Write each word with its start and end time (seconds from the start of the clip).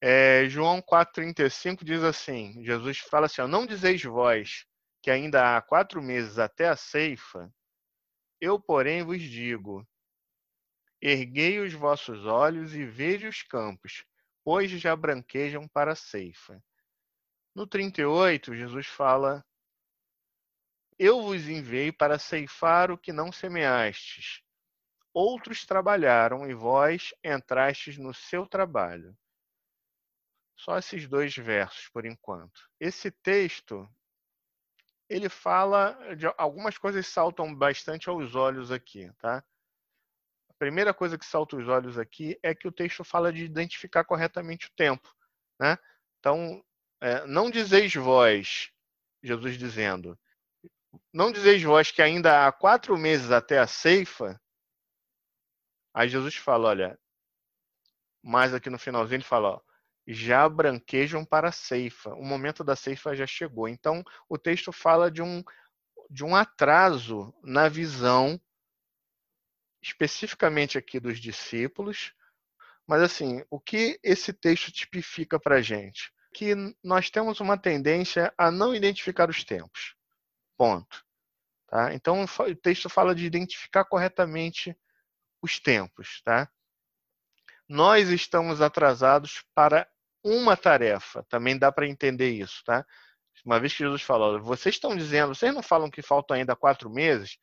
É, 0.00 0.48
João 0.48 0.80
4,35 0.80 1.84
diz 1.84 2.02
assim: 2.04 2.62
Jesus 2.64 2.98
fala 2.98 3.26
assim: 3.26 3.42
ó, 3.42 3.48
Não 3.48 3.66
dizeis 3.66 4.02
vós 4.02 4.64
que 5.02 5.10
ainda 5.10 5.56
há 5.56 5.62
quatro 5.62 6.00
meses 6.02 6.38
até 6.38 6.68
a 6.68 6.76
ceifa, 6.76 7.52
eu, 8.40 8.60
porém, 8.60 9.02
vos 9.02 9.20
digo: 9.20 9.84
erguei 11.02 11.58
os 11.58 11.72
vossos 11.72 12.24
olhos 12.26 12.74
e 12.74 12.84
veja 12.84 13.28
os 13.28 13.42
campos, 13.42 14.04
pois 14.44 14.70
já 14.70 14.94
branquejam 14.94 15.66
para 15.66 15.92
a 15.92 15.96
ceifa. 15.96 16.62
No 17.52 17.66
38, 17.66 18.54
Jesus 18.54 18.86
fala: 18.86 19.44
Eu 20.96 21.22
vos 21.22 21.48
enviei 21.48 21.90
para 21.90 22.20
ceifar 22.20 22.92
o 22.92 22.98
que 22.98 23.12
não 23.12 23.32
semeastes. 23.32 24.42
Outros 25.12 25.66
trabalharam 25.66 26.48
e 26.48 26.54
vós 26.54 27.12
entrastes 27.24 27.98
no 27.98 28.14
seu 28.14 28.46
trabalho. 28.46 29.16
Só 30.58 30.76
esses 30.76 31.08
dois 31.08 31.34
versos 31.36 31.88
por 31.88 32.04
enquanto. 32.04 32.68
Esse 32.80 33.10
texto 33.10 33.88
ele 35.08 35.28
fala 35.28 35.96
de 36.16 36.26
algumas 36.36 36.76
coisas 36.76 37.06
saltam 37.06 37.54
bastante 37.54 38.08
aos 38.10 38.34
olhos 38.34 38.70
aqui, 38.70 39.10
tá? 39.18 39.42
A 40.50 40.54
primeira 40.58 40.92
coisa 40.92 41.16
que 41.16 41.24
salta 41.24 41.56
aos 41.56 41.66
olhos 41.68 41.96
aqui 41.96 42.38
é 42.42 42.54
que 42.54 42.68
o 42.68 42.72
texto 42.72 43.02
fala 43.04 43.32
de 43.32 43.44
identificar 43.44 44.04
corretamente 44.04 44.66
o 44.66 44.72
tempo, 44.76 45.08
né? 45.58 45.78
Então, 46.18 46.62
é, 47.00 47.24
não 47.26 47.50
dizeis 47.50 47.94
vós, 47.94 48.70
Jesus 49.22 49.56
dizendo, 49.56 50.18
não 51.12 51.32
dizeis 51.32 51.62
vós 51.62 51.90
que 51.90 52.02
ainda 52.02 52.46
há 52.46 52.52
quatro 52.52 52.98
meses 52.98 53.30
até 53.30 53.58
a 53.58 53.66
ceifa. 53.66 54.38
Aí 55.94 56.08
Jesus 56.08 56.34
fala, 56.36 56.68
olha, 56.68 56.98
mais 58.22 58.52
aqui 58.52 58.68
no 58.68 58.78
finalzinho 58.78 59.16
ele 59.16 59.24
fala, 59.24 59.50
ó, 59.50 59.67
já 60.10 60.48
branquejam 60.48 61.22
para 61.22 61.50
a 61.50 61.52
ceifa. 61.52 62.14
O 62.14 62.24
momento 62.24 62.64
da 62.64 62.74
ceifa 62.74 63.14
já 63.14 63.26
chegou. 63.26 63.68
Então, 63.68 64.02
o 64.26 64.38
texto 64.38 64.72
fala 64.72 65.10
de 65.10 65.20
um, 65.20 65.44
de 66.08 66.24
um 66.24 66.34
atraso 66.34 67.34
na 67.42 67.68
visão, 67.68 68.40
especificamente 69.82 70.78
aqui 70.78 70.98
dos 70.98 71.20
discípulos. 71.20 72.14
Mas, 72.86 73.02
assim, 73.02 73.44
o 73.50 73.60
que 73.60 74.00
esse 74.02 74.32
texto 74.32 74.72
tipifica 74.72 75.38
para 75.38 75.56
a 75.56 75.60
gente? 75.60 76.10
Que 76.32 76.54
nós 76.82 77.10
temos 77.10 77.38
uma 77.38 77.58
tendência 77.58 78.32
a 78.38 78.50
não 78.50 78.74
identificar 78.74 79.28
os 79.28 79.44
tempos. 79.44 79.94
Ponto. 80.56 81.04
Tá? 81.66 81.92
Então, 81.92 82.24
o 82.24 82.56
texto 82.56 82.88
fala 82.88 83.14
de 83.14 83.26
identificar 83.26 83.84
corretamente 83.84 84.74
os 85.42 85.60
tempos. 85.60 86.22
Tá? 86.24 86.50
Nós 87.68 88.08
estamos 88.08 88.62
atrasados 88.62 89.44
para 89.54 89.86
uma 90.24 90.56
tarefa. 90.56 91.24
Também 91.28 91.58
dá 91.58 91.70
para 91.72 91.86
entender 91.86 92.30
isso, 92.30 92.62
tá? 92.64 92.84
Uma 93.44 93.60
vez 93.60 93.72
que 93.72 93.84
Jesus 93.84 94.02
falou, 94.02 94.40
vocês 94.42 94.74
estão 94.74 94.96
dizendo, 94.96 95.34
vocês 95.34 95.54
não 95.54 95.62
falam 95.62 95.90
que 95.90 96.02
faltam 96.02 96.36
ainda 96.36 96.56
quatro 96.56 96.90
meses? 96.90 97.38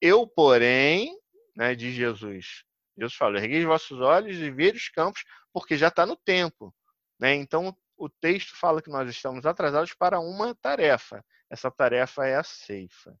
Eu, 0.00 0.26
porém, 0.26 1.16
né, 1.56 1.74
diz 1.74 1.94
Jesus, 1.94 2.64
Jesus 2.96 3.14
fala, 3.14 3.38
erguei 3.38 3.60
os 3.60 3.66
vossos 3.66 4.00
olhos 4.00 4.36
e 4.36 4.50
veja 4.50 4.76
os 4.76 4.88
campos, 4.88 5.24
porque 5.52 5.76
já 5.76 5.88
está 5.88 6.04
no 6.04 6.16
tempo. 6.16 6.74
Né? 7.18 7.34
Então, 7.34 7.76
o 7.96 8.08
texto 8.08 8.56
fala 8.56 8.82
que 8.82 8.90
nós 8.90 9.08
estamos 9.08 9.46
atrasados 9.46 9.94
para 9.94 10.20
uma 10.20 10.54
tarefa. 10.56 11.24
Essa 11.50 11.70
tarefa 11.70 12.26
é 12.26 12.36
a 12.36 12.44
ceifa. 12.44 13.16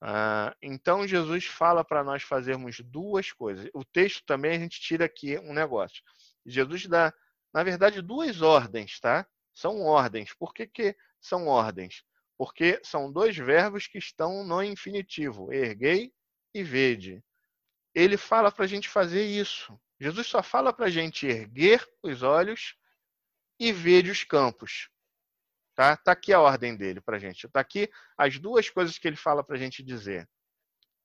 Ah, 0.00 0.54
então, 0.62 1.06
Jesus 1.06 1.46
fala 1.46 1.84
para 1.84 2.04
nós 2.04 2.22
fazermos 2.22 2.80
duas 2.80 3.32
coisas. 3.32 3.68
O 3.74 3.84
texto 3.84 4.22
também 4.24 4.56
a 4.56 4.58
gente 4.58 4.80
tira 4.80 5.04
aqui 5.06 5.38
um 5.38 5.52
negócio. 5.52 6.02
Jesus 6.44 6.86
dá 6.86 7.12
na 7.56 7.62
verdade, 7.62 8.02
duas 8.02 8.42
ordens, 8.42 9.00
tá? 9.00 9.26
São 9.54 9.80
ordens. 9.80 10.34
Por 10.34 10.52
que, 10.52 10.66
que 10.66 10.94
são 11.18 11.46
ordens? 11.46 12.04
Porque 12.36 12.78
são 12.84 13.10
dois 13.10 13.34
verbos 13.34 13.86
que 13.86 13.96
estão 13.96 14.44
no 14.44 14.62
infinitivo, 14.62 15.50
erguei 15.50 16.12
e 16.52 16.62
vede. 16.62 17.24
Ele 17.94 18.18
fala 18.18 18.52
para 18.52 18.66
a 18.66 18.68
gente 18.68 18.90
fazer 18.90 19.24
isso. 19.24 19.74
Jesus 19.98 20.26
só 20.26 20.42
fala 20.42 20.70
para 20.70 20.84
a 20.84 20.90
gente 20.90 21.26
erguer 21.26 21.82
os 22.02 22.22
olhos 22.22 22.76
e 23.58 23.72
ver 23.72 24.04
os 24.04 24.22
campos. 24.22 24.90
Tá? 25.74 25.96
tá 25.96 26.12
aqui 26.12 26.34
a 26.34 26.40
ordem 26.42 26.76
dele 26.76 27.00
para 27.00 27.16
a 27.16 27.18
gente. 27.18 27.48
Tá 27.48 27.60
aqui 27.60 27.90
as 28.18 28.38
duas 28.38 28.68
coisas 28.68 28.98
que 28.98 29.08
ele 29.08 29.16
fala 29.16 29.42
para 29.42 29.56
a 29.56 29.58
gente 29.58 29.82
dizer. 29.82 30.28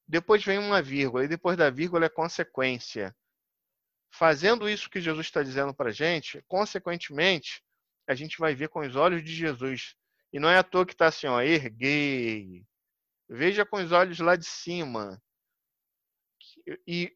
Depois 0.06 0.44
vem 0.44 0.57
uma 0.57 0.81
vírgula, 0.81 1.23
e 1.23 1.29
depois 1.29 1.56
da 1.56 1.69
vírgula 1.69 2.07
é 2.07 2.09
consequência 2.09 3.16
fazendo 4.11 4.69
isso 4.69 4.89
que 4.89 5.01
Jesus 5.01 5.27
está 5.27 5.41
dizendo 5.41 5.73
para 5.73 5.89
a 5.89 5.94
gente, 5.94 6.44
consequentemente, 6.47 7.63
a 8.07 8.13
gente 8.13 8.38
vai 8.38 8.53
ver 8.53 8.69
com 8.69 8.81
os 8.81 8.95
olhos 8.95 9.23
de 9.23 9.33
Jesus. 9.33 9.95
E 10.33 10.39
não 10.39 10.49
é 10.49 10.57
à 10.57 10.63
toa 10.63 10.85
que 10.85 10.94
está 10.94 11.07
assim, 11.07 11.27
ó, 11.27 11.41
erguei. 11.41 12.66
Veja 13.27 13.66
com 13.66 13.77
os 13.77 13.91
olhos 13.91 14.19
lá 14.19 14.35
de 14.35 14.45
cima. 14.45 15.22
E 16.85 17.16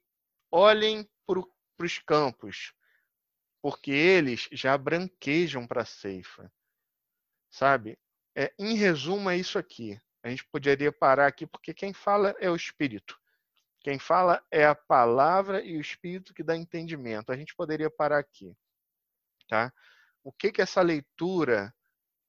olhem 0.52 1.08
para 1.28 1.86
os 1.86 2.00
campos, 2.00 2.74
porque 3.62 3.92
eles 3.92 4.48
já 4.52 4.78
branquejam 4.78 5.68
para 5.68 5.82
a 5.82 5.86
ceifa. 5.86 6.52
Sabe? 7.50 8.00
É, 8.36 8.54
em 8.58 8.76
resumo, 8.76 9.30
é 9.30 9.38
isso 9.38 9.58
aqui. 9.60 10.00
A 10.24 10.30
gente 10.30 10.46
poderia 10.46 10.92
parar 10.92 11.28
aqui, 11.28 11.46
porque 11.46 11.74
quem 11.74 11.94
fala 11.94 12.36
é 12.40 12.50
o 12.50 12.56
Espírito. 12.56 13.20
Quem 13.86 14.00
fala 14.00 14.44
é 14.50 14.66
a 14.66 14.74
palavra 14.74 15.64
e 15.64 15.78
o 15.78 15.80
espírito 15.80 16.34
que 16.34 16.42
dá 16.42 16.58
entendimento. 16.58 17.32
A 17.32 17.38
gente 17.38 17.54
poderia 17.56 17.88
parar 17.88 18.18
aqui, 18.18 18.58
tá? 19.48 19.72
O 20.24 20.32
que 20.32 20.52
que 20.52 20.60
essa 20.60 20.82
leitura 20.82 21.72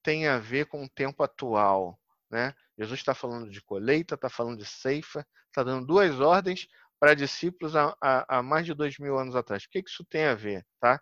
tem 0.03 0.29
a 0.29 0.39
ver 0.39 0.67
com 0.67 0.85
o 0.85 0.89
tempo 0.89 1.23
atual, 1.23 1.99
né? 2.31 2.55
Jesus 2.77 3.01
está 3.01 3.15
falando 3.15 3.51
de 3.51 3.63
colheita, 3.63 4.17
está 4.17 4.29
falando 4.29 4.59
de 4.59 4.67
ceifa, 4.67 5.27
está 5.47 5.63
dando 5.63 5.87
duas 5.87 6.21
ordens 6.21 6.69
para 7.01 7.15
discípulos 7.15 7.75
há, 7.75 7.97
há, 8.03 8.37
há, 8.37 8.43
mais 8.43 8.67
de 8.67 8.75
dois 8.75 8.99
mil 8.99 9.19
anos 9.19 9.35
atrás. 9.35 9.65
O 9.65 9.71
que, 9.71 9.83
que 9.83 9.89
isso 9.89 10.05
tem 10.05 10.27
a 10.27 10.35
ver, 10.35 10.63
tá? 10.79 11.01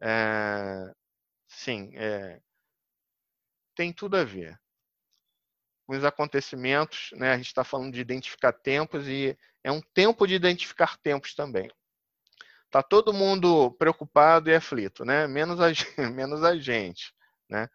É, 0.00 0.92
sim, 1.46 1.92
é, 1.96 2.40
tem 3.76 3.92
tudo 3.92 4.16
a 4.16 4.24
ver 4.24 4.60
com 5.86 5.96
os 5.96 6.04
acontecimentos, 6.04 7.10
né? 7.12 7.32
A 7.32 7.36
gente 7.36 7.46
está 7.46 7.62
falando 7.62 7.92
de 7.92 8.00
identificar 8.00 8.52
tempos 8.52 9.06
e 9.06 9.38
é 9.64 9.70
um 9.70 9.80
tempo 9.80 10.26
de 10.26 10.34
identificar 10.34 10.96
tempos 10.98 11.34
também. 11.34 11.70
Tá 12.70 12.82
todo 12.82 13.12
mundo 13.12 13.70
preocupado 13.72 14.48
e 14.50 14.54
aflito, 14.54 15.04
né? 15.04 15.26
Menos 15.26 15.60
a, 15.60 15.68
menos 16.12 16.42
a 16.42 16.56
gente, 16.56 17.14
né? 17.48 17.68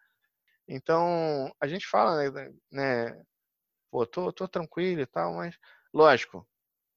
Então, 0.68 1.54
a 1.60 1.66
gente 1.66 1.86
fala, 1.86 2.30
né, 2.30 2.52
né? 2.70 3.24
Pô, 3.90 4.06
tô, 4.06 4.32
tô 4.32 4.48
tranquilo 4.48 5.00
e 5.00 5.06
tal, 5.06 5.34
mas 5.34 5.56
lógico, 5.94 6.46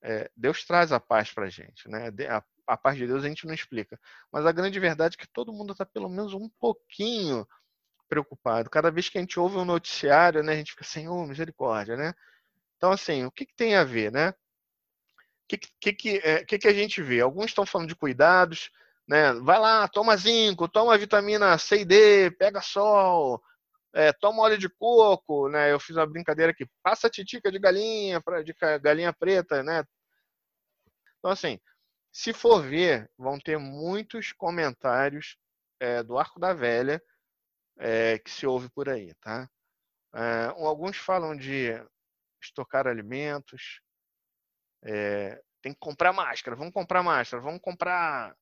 é, 0.02 0.30
Deus 0.36 0.66
traz 0.66 0.92
a 0.92 1.00
paz 1.00 1.32
para 1.32 1.46
a 1.46 1.50
gente, 1.50 1.88
né? 1.90 2.10
A, 2.30 2.44
a 2.68 2.78
paz 2.78 2.98
de 2.98 3.08
Deus 3.08 3.24
a 3.24 3.28
gente 3.28 3.46
não 3.46 3.54
explica, 3.54 4.00
mas 4.32 4.46
a 4.46 4.52
grande 4.52 4.80
verdade 4.80 5.16
é 5.18 5.22
que 5.22 5.32
todo 5.32 5.54
mundo 5.54 5.74
está 5.74 5.86
pelo 5.86 6.10
menos 6.10 6.34
um 6.34 6.50
pouquinho 6.60 7.48
preocupado. 8.10 8.70
Cada 8.70 8.92
vez 8.92 9.10
que 9.10 9.18
a 9.18 9.22
gente 9.22 9.40
ouve 9.40 9.58
um 9.58 9.66
noticiário, 9.66 10.44
né, 10.44 10.54
a 10.54 10.56
gente 10.58 10.72
fica 10.72 10.84
assim, 10.84 11.08
oh, 11.08 11.26
misericórdia, 11.26 11.96
né? 11.96 12.14
Então, 12.78 12.92
assim, 12.92 13.26
o 13.26 13.32
que, 13.32 13.46
que 13.46 13.56
tem 13.56 13.76
a 13.76 13.84
ver, 13.84 14.12
né? 14.12 14.34
Que, 15.58 15.70
que, 15.80 15.94
que, 15.94 16.10
é, 16.24 16.46
que, 16.46 16.58
que 16.60 16.68
a 16.68 16.74
gente 16.74 17.02
vê? 17.02 17.22
Alguns 17.22 17.48
estão 17.48 17.66
falando 17.66 17.90
de 17.90 17.96
cuidados, 17.96 18.72
né? 19.08 19.34
Vai 19.34 19.60
lá, 19.60 19.88
toma 19.88 20.16
zinco, 20.18 20.68
toma 20.68 20.98
vitamina 20.98 21.58
C 21.58 21.82
e 21.82 21.86
D, 21.86 22.32
pega 22.32 22.62
sol, 22.62 23.42
é, 23.94 24.14
toma 24.14 24.44
óleo 24.44 24.58
de 24.58 24.70
coco, 24.70 25.50
né? 25.50 25.72
Eu 25.72 25.80
fiz 25.80 25.96
uma 25.96 26.06
brincadeira 26.08 26.52
aqui, 26.52 26.66
passa 26.84 27.10
titica 27.10 27.52
de 27.52 27.60
galinha, 27.60 28.22
de 28.44 28.56
galinha 28.80 29.14
preta, 29.14 29.64
né? 29.64 29.84
Então, 31.20 31.32
assim, 31.32 31.60
se 32.12 32.34
for 32.34 32.62
ver, 32.62 33.10
vão 33.18 33.40
ter 33.40 33.58
muitos 33.58 34.32
comentários 34.34 35.38
é, 35.80 36.04
do 36.04 36.18
Arco 36.18 36.40
da 36.40 36.54
Velha 36.54 37.02
é, 37.78 38.20
que 38.20 38.30
se 38.30 38.46
ouve 38.46 38.70
por 38.70 38.90
aí, 38.90 39.14
tá? 39.16 39.50
É, 40.14 40.46
alguns 40.58 40.98
falam 40.98 41.36
de 41.36 41.72
estocar 42.42 42.88
alimentos, 42.88 43.82
é, 44.84 45.42
tem 45.62 45.74
que 45.74 45.80
comprar 45.80 46.14
máscara, 46.14 46.56
vamos 46.56 46.74
comprar 46.74 47.04
máscara, 47.04 47.42
vamos 47.42 47.62
comprar 47.62 48.36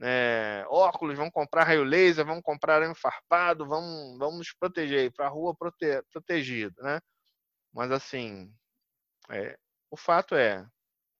é, 0.00 0.64
óculos, 0.68 1.16
vamos 1.16 1.32
comprar 1.32 1.64
raio 1.64 1.84
laser, 1.84 2.24
vamos 2.24 2.42
comprar 2.42 2.76
arame 2.76 2.94
farpado, 2.94 3.66
vamos, 3.66 4.18
vamos 4.18 4.38
nos 4.38 4.52
proteger, 4.52 5.04
ir 5.04 5.12
para 5.12 5.26
a 5.26 5.28
rua 5.28 5.54
prote, 5.54 6.02
protegido, 6.10 6.74
né? 6.82 7.00
Mas 7.72 7.90
assim, 7.90 8.52
é, 9.30 9.58
o 9.90 9.96
fato 9.96 10.34
é, 10.34 10.66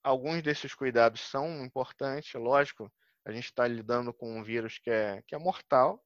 alguns 0.02 0.43
desses 0.43 0.75
cuidados 0.75 1.20
são 1.20 1.64
importantes, 1.64 2.32
lógico, 2.34 2.90
a 3.25 3.32
gente 3.32 3.46
está 3.46 3.66
lidando 3.66 4.12
com 4.12 4.38
um 4.38 4.43
vírus 4.43 4.78
que 4.78 4.90
é, 4.90 5.22
que 5.26 5.34
é 5.34 5.38
mortal 5.38 6.05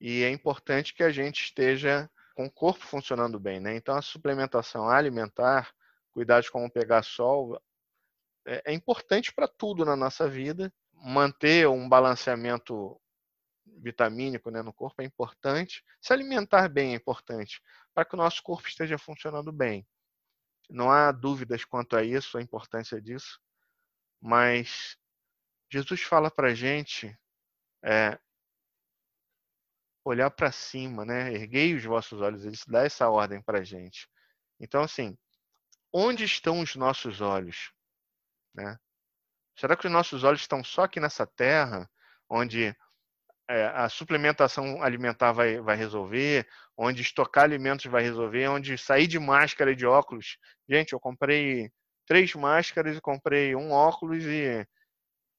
e 0.00 0.22
é 0.22 0.30
importante 0.30 0.94
que 0.94 1.02
a 1.02 1.10
gente 1.10 1.42
esteja 1.42 2.10
com 2.34 2.44
o 2.46 2.50
corpo 2.50 2.84
funcionando 2.84 3.40
bem, 3.40 3.60
né? 3.60 3.74
Então 3.76 3.96
a 3.96 4.02
suplementação 4.02 4.88
alimentar 4.88 5.72
cuidados 6.16 6.48
como 6.48 6.70
pegar 6.70 7.02
sol, 7.02 7.62
é, 8.46 8.72
é 8.72 8.72
importante 8.72 9.34
para 9.34 9.46
tudo 9.46 9.84
na 9.84 9.94
nossa 9.94 10.26
vida. 10.26 10.72
Manter 10.94 11.68
um 11.68 11.86
balanceamento 11.86 12.98
vitamínico 13.66 14.50
né, 14.50 14.62
no 14.62 14.72
corpo 14.72 15.02
é 15.02 15.04
importante. 15.04 15.84
Se 16.00 16.14
alimentar 16.14 16.70
bem 16.70 16.94
é 16.94 16.96
importante 16.96 17.60
para 17.92 18.06
que 18.06 18.14
o 18.14 18.16
nosso 18.16 18.42
corpo 18.42 18.66
esteja 18.66 18.96
funcionando 18.96 19.52
bem. 19.52 19.86
Não 20.70 20.90
há 20.90 21.12
dúvidas 21.12 21.66
quanto 21.66 21.94
a 21.94 22.02
isso, 22.02 22.38
a 22.38 22.42
importância 22.42 22.98
disso. 22.98 23.38
Mas 24.18 24.96
Jesus 25.70 26.00
fala 26.00 26.30
para 26.30 26.48
a 26.48 26.54
gente 26.54 27.14
é, 27.84 28.18
olhar 30.02 30.30
para 30.30 30.50
cima, 30.50 31.04
né? 31.04 31.34
Erguei 31.34 31.74
os 31.74 31.84
vossos 31.84 32.22
olhos. 32.22 32.46
Ele 32.46 32.56
dá 32.66 32.84
essa 32.84 33.06
ordem 33.10 33.42
para 33.42 33.58
a 33.58 33.64
gente. 33.64 34.08
Então, 34.58 34.82
assim, 34.82 35.16
onde 35.98 36.24
estão 36.24 36.60
os 36.60 36.76
nossos 36.76 37.22
olhos? 37.22 37.72
Né? 38.54 38.78
Será 39.58 39.74
que 39.74 39.86
os 39.86 39.92
nossos 39.92 40.24
olhos 40.24 40.42
estão 40.42 40.62
só 40.62 40.82
aqui 40.82 41.00
nessa 41.00 41.26
terra, 41.26 41.88
onde 42.28 42.76
é, 43.48 43.66
a 43.68 43.88
suplementação 43.88 44.82
alimentar 44.82 45.32
vai, 45.32 45.58
vai 45.58 45.74
resolver, 45.74 46.46
onde 46.76 47.00
estocar 47.00 47.44
alimentos 47.44 47.86
vai 47.86 48.02
resolver, 48.02 48.46
onde 48.48 48.76
sair 48.76 49.06
de 49.06 49.18
máscara 49.18 49.72
e 49.72 49.76
de 49.76 49.86
óculos. 49.86 50.36
Gente, 50.68 50.92
eu 50.92 51.00
comprei 51.00 51.70
três 52.06 52.34
máscaras 52.34 52.98
e 52.98 53.00
comprei 53.00 53.56
um 53.56 53.72
óculos 53.72 54.22
e, 54.22 54.66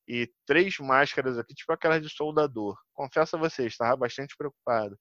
e 0.08 0.28
três 0.44 0.80
máscaras 0.80 1.38
aqui, 1.38 1.54
tipo 1.54 1.72
aquelas 1.72 2.02
de 2.02 2.10
soldador. 2.10 2.76
Confesso 2.94 3.36
a 3.36 3.40
vocês, 3.40 3.74
estava 3.74 3.96
bastante 3.96 4.36
preocupado. 4.36 4.98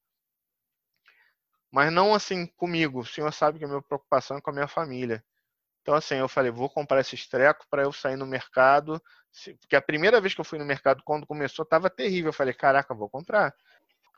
Mas 1.72 1.90
não 1.90 2.14
assim 2.14 2.46
comigo. 2.56 3.00
O 3.00 3.06
senhor 3.06 3.32
sabe 3.32 3.58
que 3.58 3.64
a 3.64 3.68
minha 3.68 3.82
preocupação 3.82 4.36
é 4.36 4.40
com 4.42 4.50
a 4.50 4.52
minha 4.52 4.68
família. 4.68 5.24
Então, 5.86 5.94
assim, 5.94 6.16
eu 6.16 6.26
falei, 6.26 6.50
vou 6.50 6.68
comprar 6.68 7.00
esses 7.00 7.28
trecos 7.28 7.64
para 7.70 7.82
eu 7.82 7.92
sair 7.92 8.16
no 8.16 8.26
mercado. 8.26 9.00
Porque 9.60 9.76
a 9.76 9.80
primeira 9.80 10.20
vez 10.20 10.34
que 10.34 10.40
eu 10.40 10.44
fui 10.44 10.58
no 10.58 10.64
mercado, 10.64 11.00
quando 11.04 11.24
começou, 11.24 11.64
tava 11.64 11.88
terrível. 11.88 12.30
Eu 12.30 12.32
falei, 12.32 12.52
caraca, 12.52 12.92
vou 12.92 13.08
comprar. 13.08 13.54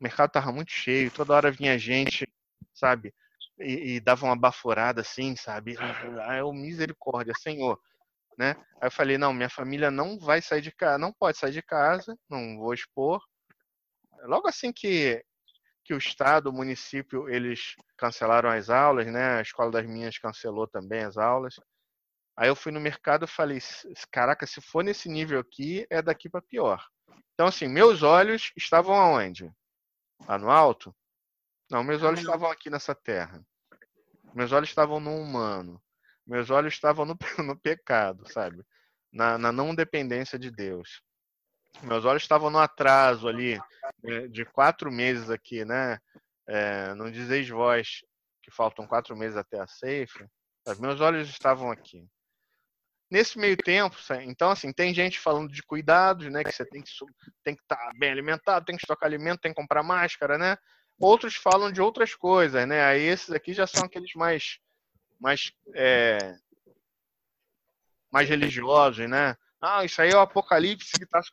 O 0.01 0.03
mercado 0.03 0.31
tava 0.31 0.51
muito 0.51 0.73
cheio, 0.73 1.11
toda 1.11 1.35
hora 1.35 1.51
vinha 1.51 1.79
gente, 1.79 2.27
sabe? 2.73 3.15
E, 3.59 3.97
e 3.97 4.01
dava 4.01 4.25
uma 4.25 4.35
baforada 4.35 5.03
assim, 5.03 5.37
sabe? 5.37 5.77
Ah, 6.23 6.39
eu, 6.39 6.51
misericórdia, 6.55 7.35
Senhor. 7.39 7.79
Né? 8.39 8.57
Aí 8.81 8.87
eu 8.87 8.91
falei, 8.91 9.19
não, 9.19 9.35
minha 9.35 9.51
família 9.51 9.91
não 9.91 10.19
vai 10.19 10.41
sair 10.41 10.63
de 10.63 10.73
casa, 10.73 10.97
não 10.97 11.13
pode 11.13 11.37
sair 11.37 11.53
de 11.53 11.61
casa, 11.61 12.17
não 12.31 12.57
vou 12.57 12.73
expor. 12.73 13.21
Logo 14.23 14.49
assim 14.49 14.73
que 14.73 15.23
que 15.89 15.95
o 15.95 15.99
estado, 15.99 16.51
o 16.51 16.53
município, 16.53 17.31
eles 17.31 17.75
cancelaram 17.97 18.51
as 18.51 18.69
aulas, 18.69 19.07
né? 19.07 19.39
A 19.39 19.41
escola 19.41 19.71
das 19.71 19.87
minhas 19.87 20.19
cancelou 20.19 20.69
também 20.69 21.03
as 21.03 21.17
aulas. 21.17 21.55
Aí 22.37 22.47
eu 22.47 22.55
fui 22.55 22.71
no 22.71 22.79
mercado 22.79 23.25
e 23.25 23.27
falei, 23.27 23.59
caraca, 24.13 24.47
se 24.47 24.61
for 24.61 24.85
nesse 24.85 25.09
nível 25.09 25.41
aqui, 25.41 25.87
é 25.89 26.03
daqui 26.03 26.29
para 26.29 26.43
pior. 26.43 26.87
Então 27.33 27.47
assim, 27.47 27.67
meus 27.67 28.03
olhos 28.03 28.53
estavam 28.55 28.95
aonde? 28.95 29.51
Lá 30.27 30.37
no 30.37 30.51
alto? 30.51 30.95
Não, 31.71 31.83
meus 31.83 32.03
olhos 32.03 32.21
estavam 32.21 32.51
aqui 32.51 32.69
nessa 32.69 32.95
terra. 32.95 33.43
Meus 34.35 34.53
olhos 34.53 34.69
estavam 34.69 35.01
no 35.01 35.17
humano. 35.17 35.83
Meus 36.27 36.51
olhos 36.51 36.75
estavam 36.75 37.07
no, 37.07 37.17
no 37.47 37.59
pecado, 37.59 38.31
sabe? 38.31 38.63
Na, 39.11 39.39
na 39.39 39.51
não 39.51 39.75
dependência 39.75 40.39
de 40.39 40.51
Deus. 40.51 41.01
Meus 41.83 42.05
olhos 42.05 42.23
estavam 42.23 42.51
no 42.51 42.59
atraso 42.59 43.29
ali 43.29 43.59
né, 44.03 44.27
de 44.29 44.45
quatro 44.45 44.91
meses 44.91 45.31
aqui, 45.31 45.65
né? 45.65 45.99
É, 46.47 46.95
não 46.95 47.11
dizeis 47.11 47.49
vós 47.49 48.03
que 48.43 48.51
faltam 48.51 48.87
quatro 48.87 49.17
meses 49.17 49.37
até 49.37 49.61
a 49.61 49.67
ceifa. 49.67 50.29
Meus 50.79 51.01
olhos 51.01 51.29
estavam 51.29 51.71
aqui. 51.71 52.07
Nesse 53.11 53.39
meio 53.39 53.57
tempo, 53.57 53.97
então 54.23 54.51
assim, 54.51 54.71
tem 54.71 54.93
gente 54.93 55.19
falando 55.19 55.51
de 55.51 55.63
cuidados, 55.63 56.31
né? 56.31 56.45
Que 56.45 56.53
você 56.53 56.65
tem 56.65 56.83
que 56.83 56.91
tem 57.43 57.55
que 57.55 57.63
estar 57.63 57.77
tá 57.77 57.93
bem 57.97 58.11
alimentado, 58.11 58.67
tem 58.67 58.77
que 58.77 58.83
estocar 58.83 59.07
alimento, 59.07 59.41
tem 59.41 59.53
que 59.53 59.61
comprar 59.61 59.83
máscara, 59.83 60.37
né? 60.37 60.59
Outros 61.01 61.35
falam 61.35 61.73
de 61.73 61.81
outras 61.81 62.15
coisas, 62.15 62.67
né? 62.69 62.85
Aí 62.85 63.03
esses 63.03 63.31
aqui 63.31 63.55
já 63.55 63.67
são 63.67 63.85
aqueles 63.85 64.13
mais 64.15 64.59
mais 65.19 65.53
é, 65.75 66.37
mais 68.11 68.29
religiosos, 68.29 69.09
né? 69.09 69.35
Ah, 69.61 69.85
isso 69.85 70.01
aí 70.01 70.11
é 70.11 70.17
o 70.17 70.21
apocalipse 70.21 70.97
que 70.97 71.05
está 71.05 71.21
se 71.23 71.33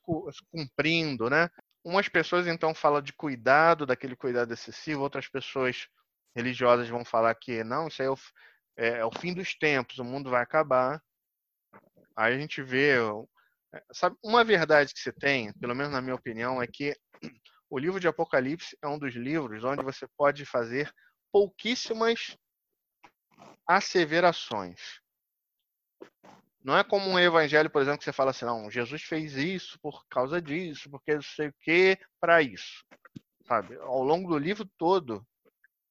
cumprindo, 0.52 1.30
né? 1.30 1.50
Umas 1.84 2.10
pessoas 2.10 2.48
então 2.48 2.74
falam 2.74 3.02
de 3.02 3.14
cuidado, 3.14 3.86
daquele 3.86 4.16
cuidado 4.16 4.52
excessivo, 4.52 5.04
outras 5.04 5.28
pessoas 5.28 5.88
religiosas 6.36 6.90
vão 6.90 7.06
falar 7.06 7.36
que 7.36 7.64
não, 7.64 7.88
isso 7.88 8.02
aí 8.02 8.08
é 8.08 8.12
o, 8.12 8.18
é, 8.78 8.88
é 9.00 9.06
o 9.06 9.12
fim 9.12 9.34
dos 9.34 9.56
tempos, 9.56 10.00
o 10.00 10.04
mundo 10.04 10.30
vai 10.30 10.42
acabar. 10.42 11.02
Aí 12.16 12.34
a 12.34 12.38
gente 12.40 12.64
vê, 12.64 12.98
é, 13.74 13.84
sabe, 13.94 14.18
uma 14.24 14.44
verdade 14.44 14.94
que 14.94 15.00
você 15.00 15.14
tem, 15.14 15.54
pelo 15.54 15.76
menos 15.76 15.92
na 15.92 16.02
minha 16.02 16.16
opinião, 16.16 16.62
é 16.62 16.68
que 16.68 16.96
o 17.70 17.78
livro 17.78 18.00
de 18.00 18.08
Apocalipse 18.08 18.78
é 18.82 18.88
um 18.88 18.98
dos 18.98 19.14
livros 19.14 19.64
onde 19.64 19.84
você 19.84 20.08
pode 20.18 20.46
fazer 20.46 20.92
pouquíssimas 21.32 22.36
asseverações. 23.68 25.05
Não 26.66 26.76
é 26.76 26.84
como 26.84 27.08
um 27.08 27.20
evangelho, 27.20 27.70
por 27.70 27.80
exemplo, 27.80 28.00
que 28.00 28.06
você 28.06 28.12
fala 28.12 28.32
assim, 28.32 28.44
não, 28.44 28.72
Jesus 28.72 29.04
fez 29.04 29.36
isso 29.36 29.78
por 29.84 30.04
causa 30.10 30.42
disso, 30.42 30.90
porque 30.90 31.14
não 31.14 31.22
sei 31.22 31.50
o 31.50 31.56
que, 31.62 31.96
para 32.20 32.42
isso. 32.42 32.84
Sabe? 33.48 33.76
Ao 33.82 34.02
longo 34.02 34.32
do 34.32 34.38
livro 34.40 34.68
todo, 34.76 35.24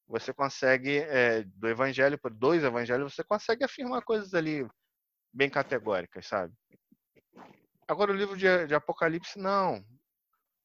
você 0.04 0.34
consegue, 0.34 0.98
é, 0.98 1.44
do 1.44 1.68
evangelho, 1.68 2.18
por 2.18 2.34
dois 2.34 2.64
evangelhos, 2.64 3.14
você 3.14 3.22
consegue 3.22 3.62
afirmar 3.62 4.02
coisas 4.02 4.34
ali 4.34 4.66
bem 5.32 5.48
categóricas, 5.48 6.26
sabe? 6.26 6.52
Agora, 7.86 8.10
o 8.10 8.16
livro 8.16 8.36
de, 8.36 8.66
de 8.66 8.74
Apocalipse, 8.74 9.38
não. 9.38 9.80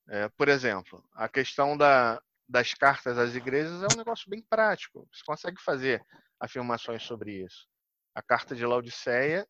É, 0.09 0.27
por 0.29 0.47
exemplo, 0.47 1.07
a 1.13 1.29
questão 1.29 1.77
da, 1.77 2.19
das 2.47 2.73
cartas 2.73 3.15
às 3.19 3.35
igrejas 3.35 3.83
é 3.83 3.93
um 3.93 3.97
negócio 3.97 4.27
bem 4.27 4.41
prático. 4.49 5.07
Você 5.13 5.21
consegue 5.23 5.61
fazer 5.61 6.03
afirmações 6.39 7.03
sobre 7.03 7.43
isso. 7.45 7.67
A 8.15 8.23
carta 8.23 8.55
de 8.55 8.65
Laodiceia 8.65 9.47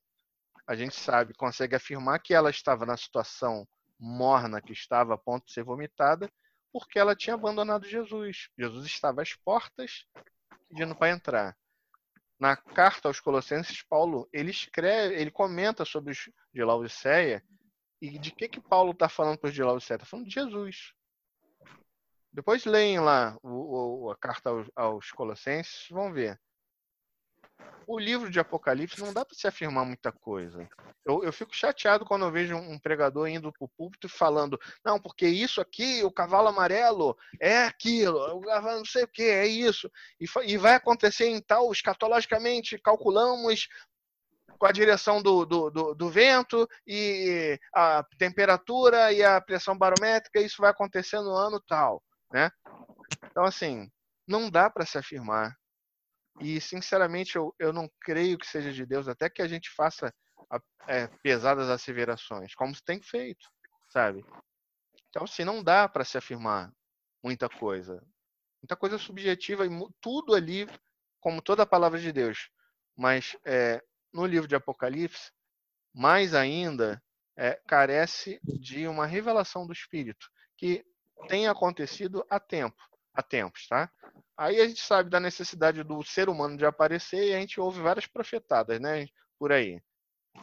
a 0.69 0.75
gente 0.75 0.95
sabe, 0.95 1.33
consegue 1.33 1.75
afirmar 1.75 2.19
que 2.19 2.31
ela 2.31 2.51
estava 2.51 2.85
na 2.85 2.95
situação 2.95 3.67
morna, 3.99 4.61
que 4.61 4.71
estava 4.71 5.15
a 5.15 5.17
ponto 5.17 5.47
de 5.47 5.51
ser 5.51 5.63
vomitada, 5.63 6.31
porque 6.71 6.99
ela 6.99 7.15
tinha 7.15 7.33
abandonado 7.33 7.87
Jesus. 7.87 8.49
Jesus 8.55 8.85
estava 8.85 9.23
às 9.23 9.33
portas 9.33 10.05
pedindo 10.69 10.95
para 10.95 11.09
entrar. 11.09 11.57
Na 12.39 12.55
carta 12.55 13.07
aos 13.07 13.19
Colossenses, 13.19 13.81
Paulo 13.81 14.29
ele 14.31 14.51
escreve, 14.51 15.15
ele 15.15 15.31
comenta 15.31 15.83
sobre 15.83 16.11
os 16.11 16.29
de 16.53 16.63
Laodiceia 16.63 17.43
e 17.99 18.19
de 18.19 18.29
que 18.29 18.47
que 18.47 18.61
Paulo 18.61 18.91
está 18.91 19.09
falando 19.09 19.39
para 19.39 19.47
os 19.47 19.55
de 19.55 19.63
Laodiceia? 19.63 19.95
Está 19.95 20.05
falando 20.05 20.27
de 20.27 20.35
Jesus. 20.35 20.93
Depois 22.31 22.63
leem 22.65 22.99
lá 22.99 23.35
o, 23.41 24.03
o, 24.05 24.11
a 24.11 24.15
carta 24.15 24.51
aos, 24.51 24.69
aos 24.75 25.11
Colossenses, 25.11 25.87
vão 25.89 26.13
ver 26.13 26.39
o 27.89 27.97
livro 27.97 28.29
de 28.29 28.39
Apocalipse 28.39 29.01
não 29.01 29.11
dá 29.11 29.25
para 29.25 29.35
se 29.35 29.47
afirmar 29.47 29.83
muita 29.83 30.11
coisa. 30.11 30.69
Eu, 31.03 31.23
eu, 31.23 31.33
fico 31.33 31.55
chateado 31.55 32.05
quando 32.05 32.23
eu 32.23 32.31
vejo 32.31 32.55
um 32.55 32.77
pregador 32.77 33.27
indo 33.27 33.51
para 33.51 33.65
o 33.65 33.69
púlpito 33.69 34.07
falando, 34.07 34.59
não, 34.85 34.99
porque 34.99 35.27
isso 35.27 35.59
aqui, 35.59 36.03
o 36.03 36.11
cavalo 36.11 36.49
amarelo, 36.49 37.17
é 37.41 37.63
aquilo, 37.63 38.19
o 38.37 38.41
cavalo 38.41 38.77
não 38.77 38.85
sei 38.85 39.05
o 39.05 39.07
que, 39.07 39.23
é 39.23 39.47
isso. 39.47 39.89
E, 40.21 40.25
e 40.45 40.55
vai 40.55 40.75
acontecer 40.75 41.29
em 41.29 41.41
tal, 41.41 41.71
escatologicamente, 41.71 42.77
calculamos 42.77 43.67
com 44.59 44.67
a 44.67 44.71
direção 44.71 45.19
do, 45.19 45.43
do, 45.45 45.71
do, 45.71 45.95
do, 45.95 46.09
vento 46.09 46.69
e 46.85 47.59
a 47.73 48.05
temperatura 48.19 49.11
e 49.11 49.23
a 49.23 49.41
pressão 49.41 49.75
barométrica, 49.75 50.39
isso 50.39 50.61
vai 50.61 50.69
acontecer 50.69 51.19
no 51.21 51.33
ano 51.33 51.59
tal, 51.61 52.03
né? 52.31 52.51
Então, 53.31 53.45
assim, 53.45 53.89
não 54.27 54.47
dá 54.47 54.69
para 54.69 54.85
se 54.85 54.97
afirmar. 54.97 55.58
E, 56.39 56.59
sinceramente, 56.61 57.35
eu, 57.35 57.53
eu 57.59 57.73
não 57.73 57.89
creio 58.01 58.37
que 58.37 58.47
seja 58.47 58.71
de 58.71 58.85
Deus, 58.85 59.07
até 59.07 59.29
que 59.29 59.41
a 59.41 59.47
gente 59.47 59.69
faça 59.69 60.13
é, 60.87 61.07
pesadas 61.21 61.69
asseverações, 61.69 62.55
como 62.55 62.73
se 62.73 62.83
tem 62.83 63.01
feito, 63.01 63.47
sabe? 63.89 64.25
Então, 65.09 65.23
assim, 65.23 65.43
não 65.43 65.63
dá 65.63 65.87
para 65.87 66.05
se 66.05 66.17
afirmar 66.17 66.71
muita 67.23 67.49
coisa. 67.49 68.01
Muita 68.61 68.75
coisa 68.75 68.97
subjetiva 68.97 69.65
e 69.65 69.69
tudo 70.01 70.33
ali, 70.33 70.67
como 71.19 71.41
toda 71.41 71.63
a 71.63 71.67
palavra 71.67 71.99
de 71.99 72.11
Deus. 72.11 72.49
Mas 72.95 73.35
é, 73.45 73.81
no 74.13 74.25
livro 74.25 74.47
de 74.47 74.55
Apocalipse, 74.55 75.31
mais 75.93 76.33
ainda, 76.33 77.01
é, 77.37 77.59
carece 77.67 78.39
de 78.43 78.87
uma 78.87 79.05
revelação 79.05 79.65
do 79.65 79.73
Espírito, 79.73 80.27
que 80.57 80.83
tem 81.27 81.47
acontecido 81.47 82.25
há 82.29 82.39
tempo, 82.39 82.81
há 83.19 83.23
tempos, 83.23 83.67
tá? 83.67 83.91
Aí 84.37 84.59
a 84.59 84.67
gente 84.67 84.81
sabe 84.81 85.09
da 85.09 85.19
necessidade 85.19 85.83
do 85.83 86.01
ser 86.03 86.29
humano 86.29 86.57
de 86.57 86.65
aparecer 86.65 87.29
e 87.29 87.35
a 87.35 87.39
gente 87.39 87.59
ouve 87.59 87.81
várias 87.81 88.07
profetadas, 88.07 88.79
né? 88.79 89.05
Por 89.37 89.51
aí. 89.51 89.81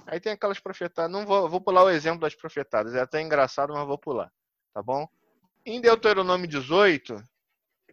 Aí 0.06 0.20
tem 0.20 0.32
aquelas 0.32 0.60
profetadas, 0.60 1.10
não 1.10 1.24
vou, 1.24 1.48
vou 1.48 1.60
pular 1.60 1.84
o 1.84 1.90
exemplo 1.90 2.20
das 2.20 2.34
profetadas, 2.34 2.94
é 2.94 3.00
até 3.00 3.20
engraçado, 3.20 3.72
mas 3.72 3.86
vou 3.86 3.98
pular, 3.98 4.30
tá 4.74 4.82
bom? 4.82 5.08
Em 5.64 5.80
Deuteronômio 5.80 6.46
18, 6.46 7.16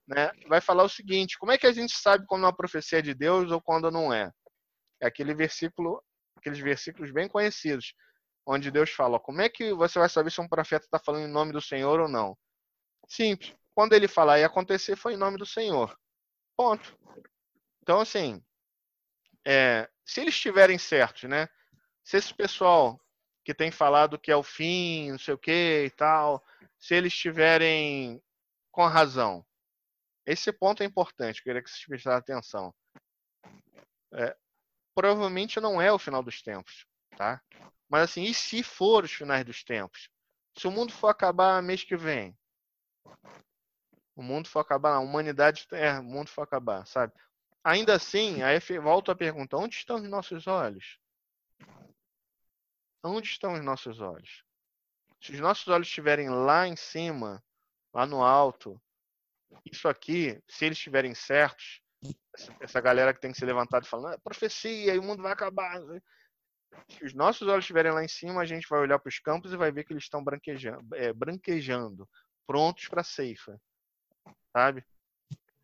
né, 0.07 0.31
vai 0.47 0.59
falar 0.59 0.83
o 0.83 0.89
seguinte: 0.89 1.37
como 1.37 1.51
é 1.51 1.57
que 1.57 1.67
a 1.67 1.71
gente 1.71 1.93
sabe 1.93 2.25
quando 2.27 2.43
uma 2.43 2.55
profecia 2.55 2.99
é 2.99 3.01
de 3.01 3.13
Deus 3.13 3.51
ou 3.51 3.61
quando 3.61 3.89
não 3.89 4.13
é? 4.13 4.31
É 5.01 5.07
aquele 5.07 5.33
versículo, 5.33 6.03
aqueles 6.35 6.59
versículos 6.59 7.11
bem 7.11 7.27
conhecidos, 7.27 7.93
onde 8.45 8.71
Deus 8.71 8.89
fala: 8.89 9.19
como 9.19 9.41
é 9.41 9.49
que 9.49 9.73
você 9.73 9.99
vai 9.99 10.09
saber 10.09 10.31
se 10.31 10.41
um 10.41 10.47
profeta 10.47 10.85
está 10.85 10.99
falando 10.99 11.27
em 11.27 11.31
nome 11.31 11.53
do 11.53 11.61
Senhor 11.61 11.99
ou 11.99 12.07
não? 12.07 12.37
Simples. 13.07 13.55
Quando 13.75 13.93
ele 13.93 14.07
falar 14.07 14.39
e 14.39 14.43
acontecer, 14.43 14.95
foi 14.95 15.13
em 15.13 15.17
nome 15.17 15.37
do 15.37 15.45
Senhor. 15.45 15.97
Ponto. 16.55 16.97
Então, 17.81 17.99
assim, 17.99 18.43
é, 19.45 19.89
se 20.05 20.21
eles 20.21 20.35
estiverem 20.35 20.77
certos, 20.77 21.23
né? 21.23 21.47
Se 22.03 22.17
esse 22.17 22.33
pessoal 22.33 22.99
que 23.43 23.53
tem 23.53 23.71
falado 23.71 24.19
que 24.19 24.31
é 24.31 24.35
o 24.35 24.43
fim, 24.43 25.11
não 25.11 25.19
sei 25.19 25.33
o 25.33 25.37
que 25.37 25.85
e 25.85 25.89
tal, 25.91 26.43
se 26.79 26.95
eles 26.95 27.13
estiverem 27.13 28.21
com 28.71 28.85
razão. 28.87 29.45
Esse 30.25 30.51
ponto 30.53 30.81
é 30.81 30.85
importante, 30.85 31.43
queria 31.43 31.61
que 31.61 31.69
vocês 31.69 31.85
prestassem 31.85 32.19
atenção. 32.19 32.73
É, 34.13 34.35
provavelmente 34.95 35.59
não 35.59 35.81
é 35.81 35.91
o 35.91 35.99
final 35.99 36.23
dos 36.23 36.41
tempos, 36.41 36.85
tá? 37.17 37.41
Mas 37.89 38.03
assim, 38.03 38.23
e 38.23 38.33
se 38.33 38.63
for 38.63 39.03
os 39.03 39.11
finais 39.11 39.43
dos 39.43 39.63
tempos? 39.63 40.09
Se 40.57 40.67
o 40.67 40.71
mundo 40.71 40.93
for 40.93 41.09
acabar 41.09 41.61
mês 41.61 41.83
que 41.83 41.97
vem, 41.97 42.37
o 44.15 44.21
mundo 44.21 44.47
for 44.47 44.59
acabar, 44.59 44.93
a 44.93 44.99
humanidade, 44.99 45.67
é, 45.71 45.99
o 45.99 46.03
mundo 46.03 46.29
for 46.29 46.43
acabar, 46.43 46.85
sabe? 46.85 47.13
Ainda 47.63 47.95
assim, 47.95 48.41
aí 48.43 48.59
volto 48.81 49.11
a 49.11 49.15
pergunta: 49.15 49.57
onde 49.57 49.75
estão 49.75 49.97
os 49.97 50.09
nossos 50.09 50.47
olhos? 50.47 50.99
Onde 53.03 53.27
estão 53.27 53.53
os 53.53 53.63
nossos 53.63 53.99
olhos? 53.99 54.43
Se 55.21 55.31
os 55.31 55.39
nossos 55.39 55.67
olhos 55.67 55.87
estiverem 55.87 56.29
lá 56.29 56.67
em 56.67 56.75
cima, 56.75 57.43
lá 57.93 58.05
no 58.05 58.23
alto, 58.23 58.81
isso 59.65 59.87
aqui, 59.87 60.41
se 60.47 60.65
eles 60.65 60.77
estiverem 60.77 61.15
certos, 61.15 61.81
essa 62.59 62.81
galera 62.81 63.13
que 63.13 63.21
tem 63.21 63.31
que 63.31 63.37
ser 63.37 63.45
levantada 63.45 63.85
falando, 63.85 64.15
ah, 64.15 64.19
profecia, 64.19 64.93
e 64.93 64.99
o 64.99 65.03
mundo 65.03 65.23
vai 65.23 65.31
acabar. 65.31 65.79
Se 66.89 67.05
os 67.05 67.13
nossos 67.13 67.47
olhos 67.47 67.63
estiverem 67.63 67.91
lá 67.91 68.03
em 68.03 68.07
cima, 68.07 68.41
a 68.41 68.45
gente 68.45 68.67
vai 68.67 68.79
olhar 68.79 68.99
para 68.99 69.09
os 69.09 69.19
campos 69.19 69.53
e 69.53 69.57
vai 69.57 69.71
ver 69.71 69.83
que 69.85 69.93
eles 69.93 70.03
estão 70.03 70.23
branquejando, 70.23 70.95
é, 70.95 71.13
branquejando 71.13 72.09
prontos 72.45 72.87
para 72.87 73.01
a 73.01 73.05
ceifa. 73.05 73.59
Sabe? 74.51 74.85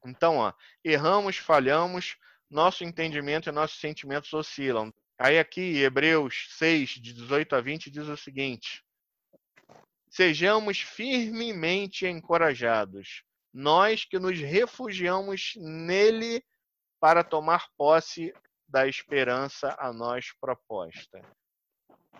Então, 0.06 0.38
ó, 0.38 0.54
erramos, 0.84 1.38
falhamos, 1.38 2.18
nosso 2.50 2.84
entendimento 2.84 3.50
e 3.50 3.52
nossos 3.52 3.80
sentimentos 3.80 4.34
oscilam. 4.34 4.94
Aí 5.18 5.38
aqui, 5.38 5.78
Hebreus 5.78 6.48
6, 6.58 6.92
de 6.92 7.14
18 7.14 7.56
a 7.56 7.62
20, 7.62 7.92
diz 7.92 8.08
o 8.08 8.18
seguinte: 8.18 8.84
Sejamos 10.10 10.80
firmemente 10.80 12.08
encorajados, 12.08 13.24
nós 13.54 14.06
que 14.06 14.18
nos 14.18 14.40
refugiamos 14.40 15.54
nele 15.58 16.44
para 17.00 17.24
tomar 17.24 17.68
posse 17.78 18.34
da 18.68 18.88
esperança 18.88 19.76
a 19.80 19.92
nós 19.92 20.32
proposta. 20.40 21.22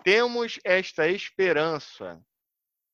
Temos 0.02 0.58
esta 0.64 1.08
esperança 1.08 2.20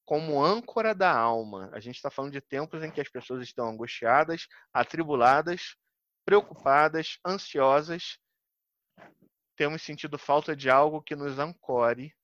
como 0.06 0.42
âncora 0.42 0.94
da 0.94 1.12
alma. 1.12 1.68
A 1.72 1.80
gente 1.80 1.96
está 1.96 2.10
falando 2.10 2.32
de 2.32 2.40
tempos 2.40 2.82
em 2.82 2.90
que 2.92 3.00
as 3.00 3.08
pessoas 3.08 3.42
estão 3.42 3.68
angustiadas, 3.68 4.46
atribuladas, 4.72 5.76
preocupadas, 6.24 7.18
ansiosas. 7.26 8.16
Temos 9.56 9.82
sentido 9.82 10.16
falta 10.16 10.54
de 10.54 10.70
algo 10.70 11.02
que 11.02 11.16
nos 11.16 11.40
ancore 11.40 12.14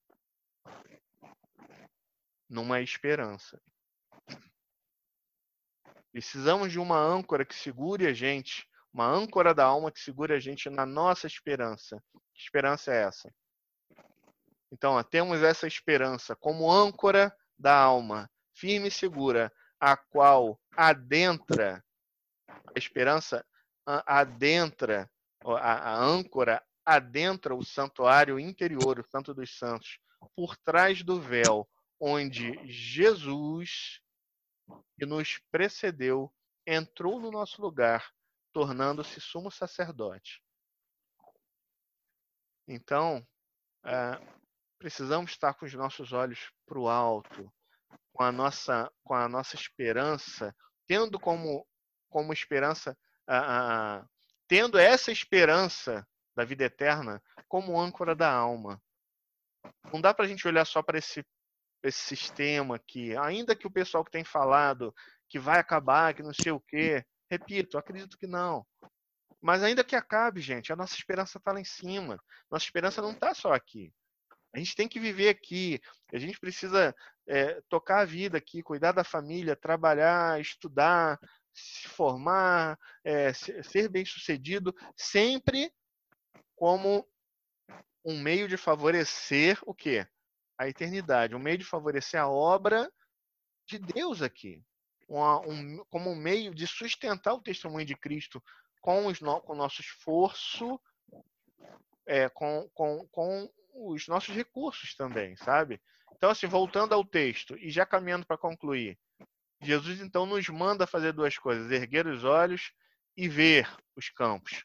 numa 2.49 2.81
esperança. 2.81 3.61
Precisamos 6.13 6.71
de 6.71 6.79
uma 6.79 6.99
âncora 6.99 7.45
que 7.45 7.55
segure 7.55 8.07
a 8.07 8.13
gente, 8.13 8.69
uma 8.93 9.07
âncora 9.07 9.53
da 9.53 9.65
alma 9.65 9.91
que 9.91 9.99
segure 9.99 10.35
a 10.35 10.39
gente 10.39 10.71
na 10.71 10.87
nossa 10.87 11.27
esperança. 11.27 12.01
Que 12.35 12.43
esperança 12.43 12.93
é 12.93 13.03
essa? 13.03 13.35
Então, 14.71 14.93
ó, 14.93 15.03
temos 15.03 15.43
essa 15.43 15.67
esperança 15.67 16.37
como 16.37 16.71
âncora 16.71 17.35
da 17.63 17.75
alma, 17.75 18.29
firme 18.53 18.89
e 18.89 18.91
segura, 18.91 19.53
a 19.81 19.97
qual 19.97 20.61
adentra, 20.77 21.83
a 22.49 22.79
esperança 22.79 23.47
adentra, 23.87 25.09
a, 25.45 25.91
a 25.91 25.97
âncora 25.97 26.63
adentra 26.85 27.55
o 27.55 27.65
santuário 27.65 28.39
interior, 28.39 28.99
o 28.99 29.09
Santo 29.09 29.33
dos 29.33 29.57
Santos, 29.57 29.99
por 30.35 30.57
trás 30.57 31.03
do 31.03 31.21
véu, 31.21 31.69
onde 32.01 32.59
Jesus, 32.67 34.01
que 34.99 35.07
nos 35.07 35.39
precedeu, 35.51 36.33
entrou 36.67 37.21
no 37.21 37.31
nosso 37.31 37.63
lugar, 37.63 38.13
tornando-se 38.53 39.21
sumo 39.21 39.51
sacerdote. 39.51 40.43
Então, 42.67 43.27
é, 43.85 44.42
precisamos 44.83 45.31
estar 45.31 45.55
com 45.55 45.65
os 45.65 45.73
nossos 45.75 46.13
olhos 46.13 46.51
para 46.67 46.77
o 46.77 46.89
alto, 46.89 47.51
com 48.13 48.25
a 48.25 48.33
nossa, 48.33 48.91
com 49.05 49.15
a 49.15 49.29
nossa 49.29 49.55
esperança, 49.55 50.53
tendo 50.89 51.21
como, 51.21 51.65
como 52.11 52.33
esperança, 52.33 52.99
a, 53.29 54.05
tendo 54.49 54.77
essa 54.77 55.13
esperança 55.13 56.05
da 56.35 56.45
vida 56.45 56.65
eterna 56.65 57.23
como 57.47 57.81
âncora 57.81 58.13
da 58.13 58.29
alma. 58.29 58.83
Não 59.93 60.01
dá 60.01 60.13
para 60.13 60.25
a 60.25 60.29
gente 60.29 60.49
olhar 60.49 60.65
só 60.65 60.83
para 60.83 60.99
esse, 60.99 61.25
esse 61.81 62.01
sistema 62.01 62.75
aqui, 62.75 63.17
ainda 63.17 63.55
que 63.55 63.69
o 63.69 63.73
pessoal 63.73 64.05
que 64.05 64.11
tem 64.11 64.25
falado 64.25 64.93
que 65.29 65.39
vai 65.39 65.61
acabar, 65.61 66.13
que 66.13 66.25
não 66.25 66.35
sei 66.35 66.51
o 66.51 66.61
quê, 66.61 67.07
repito, 67.31 67.79
acredito 67.79 68.19
que 68.19 68.27
não. 68.27 68.67
Mas 69.41 69.63
ainda 69.63 69.85
que 69.85 69.95
acabe, 69.95 70.41
gente, 70.41 70.73
a 70.73 70.77
nossa 70.77 70.95
esperança 70.95 71.39
está 71.39 71.53
lá 71.53 71.61
em 71.61 71.65
cima. 71.65 72.21
Nossa 72.51 72.65
esperança 72.65 73.01
não 73.01 73.13
está 73.13 73.33
só 73.33 73.53
aqui. 73.53 73.93
A 74.55 74.59
gente 74.59 74.75
tem 74.75 74.89
que 74.89 75.01
viver 75.01 75.29
aqui, 75.29 75.81
a 76.13 76.19
gente 76.19 76.39
precisa 76.39 76.95
é, 77.27 77.61
tocar 77.69 78.01
a 78.01 78.05
vida 78.05 78.37
aqui, 78.37 78.63
cuidar 78.63 78.93
da 78.93 79.03
família, 79.03 79.57
trabalhar, 79.57 80.41
estudar, 80.41 81.19
se 81.53 81.89
formar, 81.89 82.79
é, 83.05 83.33
ser 83.33 83.89
bem 83.89 84.05
sucedido, 84.05 84.75
sempre 84.97 85.73
como 86.55 87.07
um 88.05 88.21
meio 88.21 88.47
de 88.47 88.57
favorecer 88.57 89.59
o 89.65 89.75
quê? 89.75 90.07
A 90.59 90.69
eternidade, 90.69 91.35
um 91.35 91.39
meio 91.39 91.59
de 91.59 91.65
favorecer 91.65 92.21
a 92.21 92.29
obra 92.29 92.93
de 93.67 93.79
Deus 93.79 94.21
aqui, 94.21 94.63
uma, 95.09 95.41
um, 95.41 95.85
como 95.91 96.11
um 96.11 96.17
meio 96.17 96.55
de 96.55 96.67
sustentar 96.67 97.35
o 97.35 97.43
testemunho 97.43 97.87
de 97.87 97.97
Cristo 97.97 98.43
com, 98.81 99.07
os, 99.07 99.19
com 99.19 99.53
o 99.53 99.57
nosso 99.57 99.81
esforço, 99.81 100.81
é, 102.07 102.29
com, 102.29 102.69
com, 102.75 103.07
com 103.09 103.49
os 103.73 104.07
nossos 104.07 104.35
recursos 104.35 104.95
também, 104.95 105.37
sabe? 105.37 105.81
Então, 106.15 106.31
assim, 106.31 106.47
voltando 106.47 106.95
ao 106.95 107.05
texto 107.05 107.57
e 107.59 107.71
já 107.71 107.85
caminhando 107.85 108.27
para 108.27 108.39
concluir, 108.39 108.99
Jesus 109.61 110.01
então 110.01 110.27
nos 110.27 110.49
manda 110.49 110.87
fazer 110.87 111.13
duas 111.13 111.39
coisas: 111.39 111.71
erguer 111.71 112.07
os 112.07 112.25
olhos 112.25 112.73
e 113.17 113.29
ver 113.29 113.69
os 113.97 114.09
campos. 114.11 114.65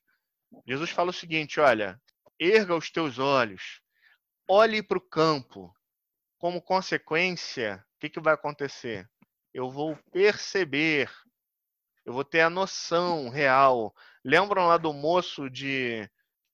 Jesus 0.66 0.90
fala 0.90 1.12
o 1.12 1.14
seguinte: 1.14 1.60
olha, 1.60 2.00
erga 2.40 2.76
os 2.76 2.90
teus 2.92 3.20
olhos, 3.20 3.82
olhe 4.48 4.82
para 4.82 4.98
o 4.98 5.02
campo. 5.02 5.74
Como 6.40 6.62
consequência, 6.62 7.84
o 7.96 8.00
que, 8.00 8.10
que 8.10 8.20
vai 8.20 8.36
acontecer? 8.36 9.10
Eu 9.52 9.72
vou 9.72 9.98
perceber, 10.12 11.12
eu 12.06 12.14
vou 12.14 12.24
ter 12.24 12.42
a 12.42 12.50
noção 12.50 13.30
real. 13.30 13.94
Lembram 14.24 14.68
lá 14.68 14.78
do 14.78 14.94
moço 14.94 15.50
de, 15.50 16.08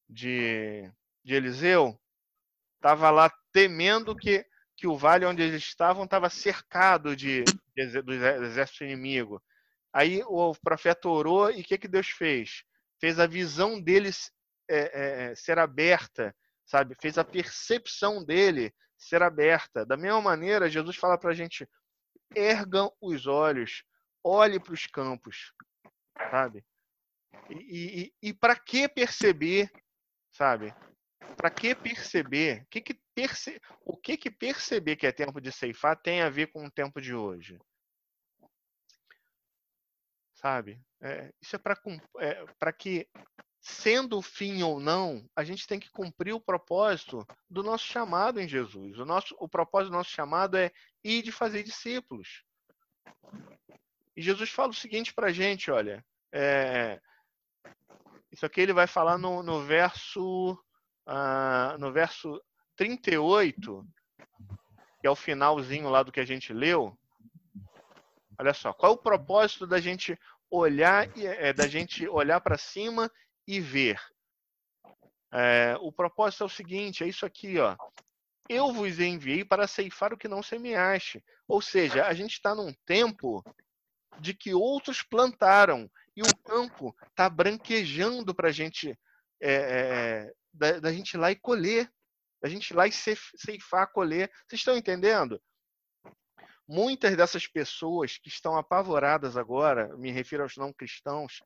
de, 0.07 0.89
de 1.21 1.33
Eliseu? 1.33 1.99
Estava 2.83 3.09
lá 3.09 3.31
temendo 3.53 4.13
que, 4.13 4.45
que 4.75 4.85
o 4.85 4.97
vale 4.97 5.25
onde 5.25 5.41
eles 5.41 5.63
estavam 5.63 6.03
estava 6.03 6.29
cercado 6.29 7.15
de, 7.15 7.45
de, 7.73 8.01
do 8.01 8.13
exército 8.13 8.83
inimigo. 8.83 9.41
Aí 9.93 10.21
o 10.25 10.53
profeta 10.55 11.07
orou 11.07 11.49
e 11.49 11.61
o 11.61 11.63
que, 11.63 11.77
que 11.77 11.87
Deus 11.87 12.09
fez? 12.09 12.65
Fez 12.99 13.19
a 13.19 13.25
visão 13.25 13.79
deles 13.79 14.31
é, 14.69 14.77
é, 14.77 15.23
é, 15.31 15.35
ser 15.35 15.57
aberta, 15.59 16.35
sabe? 16.65 16.93
Fez 16.99 17.17
a 17.17 17.23
percepção 17.23 18.21
dele 18.21 18.73
ser 18.97 19.23
aberta. 19.23 19.85
Da 19.85 19.95
mesma 19.95 20.21
maneira, 20.21 20.69
Jesus 20.69 20.97
fala 20.97 21.17
para 21.17 21.31
a 21.31 21.33
gente: 21.33 21.65
ergam 22.35 22.91
os 22.99 23.27
olhos, 23.27 23.85
olhe 24.21 24.59
para 24.59 24.73
os 24.73 24.87
campos, 24.87 25.53
sabe? 26.29 26.65
E, 27.49 28.11
e, 28.21 28.29
e 28.29 28.33
para 28.33 28.55
que 28.57 28.89
perceber, 28.89 29.71
sabe? 30.31 30.73
Para 31.43 31.51
que 31.51 31.75
perceber? 31.75 32.65
Que 32.69 32.79
que 32.79 32.93
perce... 33.13 33.61
O 33.81 33.97
que, 33.97 34.15
que 34.15 34.31
perceber 34.31 34.95
que 34.95 35.05
é 35.05 35.11
tempo 35.11 35.41
de 35.41 35.51
ceifar 35.51 36.01
tem 36.01 36.21
a 36.21 36.29
ver 36.29 36.47
com 36.47 36.65
o 36.65 36.71
tempo 36.71 37.01
de 37.01 37.13
hoje? 37.13 37.59
Sabe? 40.35 40.79
É, 41.01 41.33
isso 41.41 41.53
é 41.57 41.59
para 41.59 41.77
é, 42.21 42.71
que, 42.71 43.09
sendo 43.59 44.19
o 44.19 44.21
fim 44.21 44.63
ou 44.63 44.79
não, 44.79 45.29
a 45.35 45.43
gente 45.43 45.67
tem 45.67 45.81
que 45.81 45.91
cumprir 45.91 46.31
o 46.31 46.39
propósito 46.39 47.27
do 47.49 47.61
nosso 47.61 47.87
chamado 47.87 48.39
em 48.39 48.47
Jesus. 48.47 48.97
O, 48.97 49.03
nosso, 49.03 49.35
o 49.37 49.49
propósito 49.49 49.91
do 49.91 49.97
nosso 49.97 50.11
chamado 50.11 50.55
é 50.55 50.71
ir 51.03 51.23
de 51.23 51.31
fazer 51.33 51.61
discípulos. 51.61 52.45
E 54.15 54.21
Jesus 54.21 54.49
fala 54.49 54.69
o 54.69 54.73
seguinte 54.73 55.13
para 55.13 55.27
a 55.27 55.33
gente, 55.33 55.69
olha, 55.69 56.05
é, 56.31 57.01
isso 58.31 58.45
aqui 58.45 58.61
ele 58.61 58.71
vai 58.71 58.87
falar 58.87 59.17
no, 59.17 59.43
no 59.43 59.61
verso 59.65 60.57
ah, 61.05 61.75
no 61.79 61.91
verso 61.91 62.41
38, 62.75 63.85
que 64.99 65.07
é 65.07 65.09
o 65.09 65.15
finalzinho 65.15 65.89
lá 65.89 66.03
do 66.03 66.11
que 66.11 66.19
a 66.19 66.25
gente 66.25 66.53
leu, 66.53 66.97
Olha 68.37 68.53
só, 68.53 68.73
qual 68.73 68.91
é 68.91 68.95
o 68.95 68.97
propósito 68.97 69.67
da 69.67 69.79
gente 69.79 70.19
olhar 70.49 71.07
é, 71.17 71.53
da 71.53 71.67
gente 71.67 72.07
olhar 72.07 72.41
para 72.41 72.57
cima 72.57 73.11
e 73.47 73.59
ver? 73.59 73.99
É, 75.31 75.77
o 75.79 75.91
propósito 75.91 76.43
é 76.43 76.45
o 76.45 76.49
seguinte, 76.49 77.03
é 77.03 77.07
isso 77.07 77.25
aqui, 77.25 77.59
ó. 77.59 77.75
Eu 78.49 78.73
vos 78.73 78.99
enviei 78.99 79.45
para 79.45 79.67
ceifar 79.67 80.13
o 80.13 80.17
que 80.17 80.27
não 80.27 80.43
semeaste. 80.43 81.23
Ou 81.47 81.61
seja, 81.61 82.05
a 82.05 82.13
gente 82.13 82.33
está 82.33 82.53
num 82.53 82.73
tempo 82.85 83.43
de 84.19 84.33
que 84.33 84.53
outros 84.53 85.01
plantaram 85.01 85.89
e 86.15 86.21
o 86.21 86.37
campo 86.43 86.95
está 87.09 87.29
branquejando 87.29 88.35
para 88.35 88.49
a 88.49 88.51
gente 88.51 88.97
é, 89.45 89.51
é, 89.51 90.33
da, 90.53 90.79
da, 90.79 90.93
gente 90.93 91.15
ir 91.15 91.17
lá 91.17 91.29
e 91.29 91.35
colher, 91.35 91.91
da 92.41 92.47
gente 92.47 92.69
ir 92.69 92.75
lá 92.75 92.87
e 92.87 92.91
ceifar, 92.91 93.91
colher. 93.91 94.31
Vocês 94.47 94.61
estão 94.61 94.77
entendendo? 94.77 95.41
Muitas 96.65 97.17
dessas 97.17 97.45
pessoas 97.45 98.17
que 98.17 98.29
estão 98.29 98.57
apavoradas 98.57 99.35
agora, 99.35 99.95
me 99.97 100.11
refiro 100.11 100.43
aos 100.43 100.55
não 100.55 100.71
cristãos, 100.71 101.43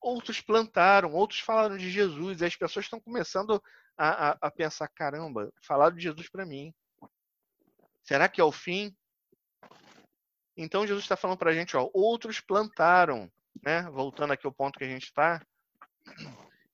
outros 0.00 0.40
plantaram, 0.40 1.12
outros 1.12 1.38
falaram 1.38 1.76
de 1.76 1.90
Jesus, 1.90 2.40
e 2.40 2.44
as 2.44 2.56
pessoas 2.56 2.86
estão 2.86 3.00
começando 3.00 3.62
a, 3.96 4.30
a, 4.30 4.38
a 4.42 4.50
pensar: 4.50 4.88
caramba, 4.88 5.52
falaram 5.62 5.94
de 5.94 6.02
Jesus 6.02 6.28
para 6.28 6.44
mim. 6.44 6.74
Será 8.02 8.28
que 8.28 8.40
é 8.40 8.44
o 8.44 8.50
fim? 8.50 8.92
Então 10.56 10.84
Jesus 10.84 11.04
está 11.04 11.16
falando 11.16 11.38
para 11.38 11.50
a 11.50 11.54
gente, 11.54 11.76
ó, 11.76 11.88
outros 11.94 12.40
plantaram, 12.40 13.30
né? 13.62 13.82
Voltando 13.90 14.32
aqui 14.32 14.44
ao 14.44 14.52
ponto 14.52 14.76
que 14.76 14.84
a 14.84 14.88
gente 14.88 15.04
está. 15.04 15.40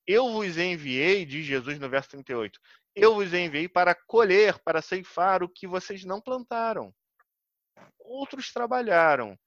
Eu 0.06 0.32
vos 0.32 0.58
enviei, 0.58 1.24
diz 1.24 1.46
Jesus 1.46 1.78
no 1.78 1.88
verso 1.88 2.10
38, 2.10 2.60
eu 2.94 3.14
vos 3.14 3.32
enviei 3.32 3.68
para 3.68 3.94
colher, 3.94 4.58
para 4.62 4.82
ceifar 4.82 5.42
o 5.42 5.48
que 5.48 5.66
vocês 5.66 6.04
não 6.04 6.20
plantaram. 6.20 6.94
Outros 7.98 8.52
trabalharam 8.52 9.38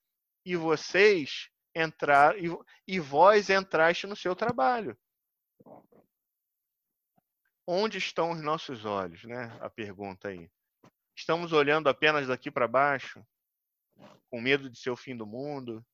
e 0.43 0.55
vocês 0.55 1.49
entrar 1.75 2.37
e, 2.37 2.49
e 2.87 2.99
vós 2.99 3.49
entraste 3.49 4.07
no 4.07 4.15
seu 4.15 4.35
trabalho. 4.35 4.97
Onde 7.65 7.97
estão 7.97 8.31
os 8.31 8.41
nossos 8.41 8.83
olhos, 8.83 9.23
né? 9.23 9.57
A 9.61 9.69
pergunta 9.69 10.29
aí. 10.29 10.49
Estamos 11.15 11.51
olhando 11.53 11.89
apenas 11.89 12.27
daqui 12.27 12.49
para 12.49 12.67
baixo, 12.67 13.25
com 14.29 14.41
medo 14.41 14.69
de 14.69 14.79
ser 14.79 14.89
o 14.89 14.95
fim 14.95 15.15
do 15.15 15.25
mundo. 15.25 15.85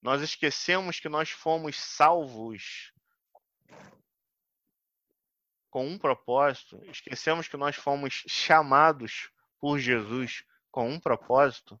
Nós 0.00 0.20
esquecemos 0.20 0.98
que 0.98 1.08
nós 1.08 1.30
fomos 1.30 1.76
salvos 1.76 2.91
com 5.72 5.88
um 5.88 5.96
propósito, 5.96 6.78
esquecemos 6.84 7.48
que 7.48 7.56
nós 7.56 7.74
fomos 7.76 8.24
chamados 8.28 9.30
por 9.58 9.78
Jesus 9.78 10.44
com 10.70 10.90
um 10.90 11.00
propósito. 11.00 11.80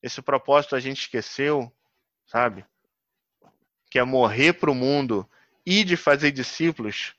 Esse 0.00 0.22
propósito 0.22 0.76
a 0.76 0.80
gente 0.80 1.00
esqueceu, 1.00 1.74
sabe? 2.26 2.64
Que 3.90 3.98
é 3.98 4.04
morrer 4.04 4.52
para 4.52 4.70
o 4.70 4.74
mundo 4.74 5.28
e 5.66 5.82
de 5.82 5.96
fazer 5.96 6.30
discípulos. 6.30 7.16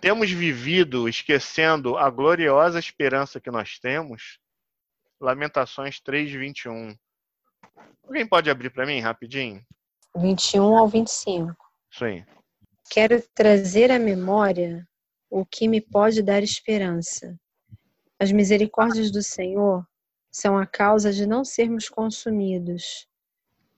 Temos 0.00 0.30
vivido 0.30 1.10
esquecendo 1.10 1.98
a 1.98 2.08
gloriosa 2.08 2.78
esperança 2.78 3.38
que 3.38 3.50
nós 3.50 3.78
temos. 3.78 4.38
Lamentações 5.20 6.00
3, 6.00 6.30
21. 6.30 6.96
Alguém 8.04 8.26
pode 8.26 8.48
abrir 8.48 8.70
para 8.70 8.86
mim 8.86 9.00
rapidinho? 9.00 9.62
21 10.18 10.76
ao 10.76 10.88
25. 10.88 11.54
Isso 11.90 12.04
aí. 12.04 12.24
Quero 12.90 13.22
trazer 13.34 13.90
à 13.90 13.98
memória 13.98 14.86
o 15.30 15.44
que 15.44 15.68
me 15.68 15.80
pode 15.80 16.22
dar 16.22 16.42
esperança 16.42 17.38
as 18.20 18.32
misericórdias 18.32 19.12
do 19.12 19.22
Senhor 19.22 19.86
são 20.30 20.58
a 20.58 20.66
causa 20.66 21.12
de 21.12 21.24
não 21.24 21.44
sermos 21.44 21.88
consumidos, 21.88 23.06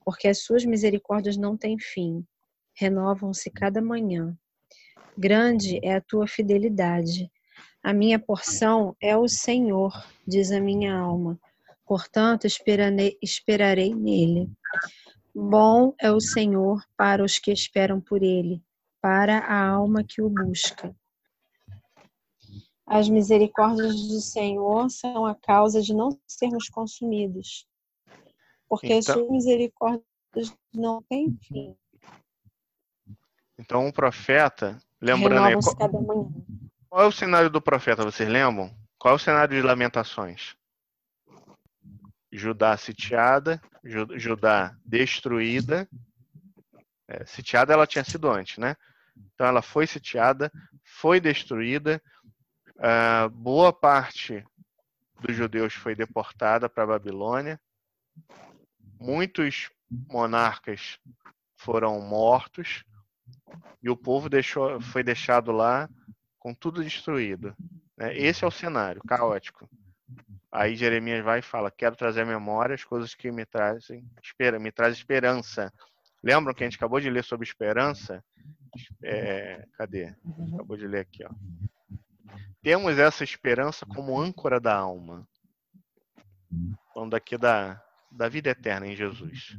porque 0.02 0.28
as 0.28 0.42
suas 0.42 0.64
misericórdias 0.64 1.36
não 1.36 1.58
têm 1.58 1.78
fim, 1.78 2.24
renovam-se 2.74 3.50
cada 3.50 3.82
manhã. 3.82 4.34
Grande 5.16 5.78
é 5.82 5.94
a 5.94 6.00
tua 6.00 6.26
fidelidade. 6.26 7.30
A 7.82 7.92
minha 7.92 8.18
porção 8.18 8.96
é 8.98 9.14
o 9.14 9.28
Senhor, 9.28 9.92
diz 10.26 10.50
a 10.50 10.60
minha 10.60 10.94
alma. 10.94 11.38
Portanto, 11.84 12.46
esperarei, 12.46 13.18
esperarei 13.22 13.94
nele. 13.94 14.48
Bom 15.34 15.94
é 16.00 16.10
o 16.10 16.20
Senhor 16.20 16.84
para 16.96 17.24
os 17.24 17.38
que 17.38 17.52
esperam 17.52 18.00
por 18.00 18.22
ele, 18.22 18.62
para 19.00 19.38
a 19.38 19.68
alma 19.68 20.02
que 20.02 20.20
o 20.20 20.28
busca. 20.28 20.94
As 22.84 23.08
misericórdias 23.08 23.94
do 24.08 24.20
Senhor 24.20 24.90
são 24.90 25.24
a 25.24 25.34
causa 25.34 25.80
de 25.80 25.94
não 25.94 26.18
sermos 26.26 26.68
consumidos, 26.68 27.64
porque 28.68 28.88
então, 28.88 28.98
as 28.98 29.04
suas 29.04 29.30
misericórdias 29.30 30.04
não 30.74 31.00
têm 31.02 31.38
fim. 31.42 31.76
Então, 33.56 33.86
um 33.86 33.92
profeta, 33.92 34.82
lembrando 35.00 35.46
aí, 35.46 35.54
qual, 35.54 36.32
qual 36.88 37.02
é 37.02 37.06
o 37.06 37.12
cenário 37.12 37.48
do 37.48 37.62
profeta, 37.62 38.04
vocês 38.04 38.28
lembram? 38.28 38.74
Qual 38.98 39.12
é 39.12 39.16
o 39.16 39.20
cenário 39.20 39.54
de 39.54 39.62
lamentações? 39.64 40.56
Judá 42.32 42.76
sitiada, 42.76 43.60
Judá 43.84 44.76
destruída. 44.84 45.88
É, 47.08 47.24
sitiada 47.26 47.72
ela 47.72 47.86
tinha 47.86 48.04
sido 48.04 48.30
antes, 48.30 48.58
né? 48.58 48.76
Então 49.34 49.46
ela 49.46 49.62
foi 49.62 49.86
sitiada, 49.86 50.50
foi 50.84 51.20
destruída, 51.20 52.00
Uh, 52.80 53.28
boa 53.28 53.74
parte 53.74 54.42
dos 55.20 55.36
judeus 55.36 55.74
foi 55.74 55.94
deportada 55.94 56.66
para 56.66 56.84
a 56.84 56.86
Babilônia. 56.86 57.60
Muitos 58.98 59.70
monarcas 60.08 60.98
foram 61.58 62.00
mortos 62.00 62.82
e 63.82 63.90
o 63.90 63.96
povo 63.96 64.30
deixou, 64.30 64.80
foi 64.80 65.02
deixado 65.02 65.52
lá 65.52 65.90
com 66.38 66.54
tudo 66.54 66.82
destruído. 66.82 67.54
Né? 67.98 68.16
Esse 68.16 68.44
é 68.44 68.48
o 68.48 68.50
cenário 68.50 69.02
caótico. 69.06 69.68
Aí 70.52 70.74
Jeremias 70.74 71.24
vai 71.24 71.38
e 71.38 71.42
fala: 71.42 71.70
Quero 71.70 71.96
trazer 71.96 72.22
à 72.22 72.26
memória 72.26 72.74
as 72.74 72.84
coisas 72.84 73.14
que 73.14 73.30
me 73.30 73.46
trazem, 73.46 74.04
me 74.60 74.72
traz 74.72 74.94
esperança. 74.96 75.72
Lembram 76.22 76.52
que 76.52 76.62
a 76.62 76.66
gente 76.66 76.76
acabou 76.76 77.00
de 77.00 77.08
ler 77.08 77.24
sobre 77.24 77.46
esperança? 77.46 78.22
É, 79.02 79.64
cadê? 79.74 80.14
Acabou 80.54 80.76
de 80.76 80.86
ler 80.86 81.00
aqui, 81.00 81.24
ó 81.24 81.30
temos 82.62 82.98
essa 82.98 83.24
esperança 83.24 83.86
como 83.86 84.20
âncora 84.20 84.60
da 84.60 84.74
alma. 84.74 85.26
Falando 86.92 87.14
aqui 87.14 87.38
da, 87.38 87.82
da 88.10 88.28
vida 88.28 88.50
eterna 88.50 88.86
em 88.86 88.96
Jesus, 88.96 89.56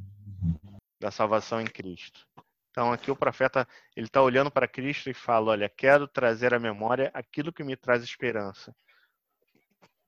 da 0.99 1.09
salvação 1.09 1.61
em 1.61 1.65
Cristo. 1.65 2.27
Então 2.69 2.91
aqui 2.91 3.11
o 3.11 3.15
profeta 3.15 3.67
ele 3.95 4.05
está 4.05 4.21
olhando 4.21 4.51
para 4.51 4.67
Cristo 4.67 5.09
e 5.09 5.13
fala: 5.13 5.51
olha, 5.51 5.69
quero 5.69 6.07
trazer 6.07 6.53
à 6.53 6.59
memória 6.59 7.09
aquilo 7.13 7.51
que 7.51 7.63
me 7.63 7.75
traz 7.75 8.03
esperança. 8.03 8.75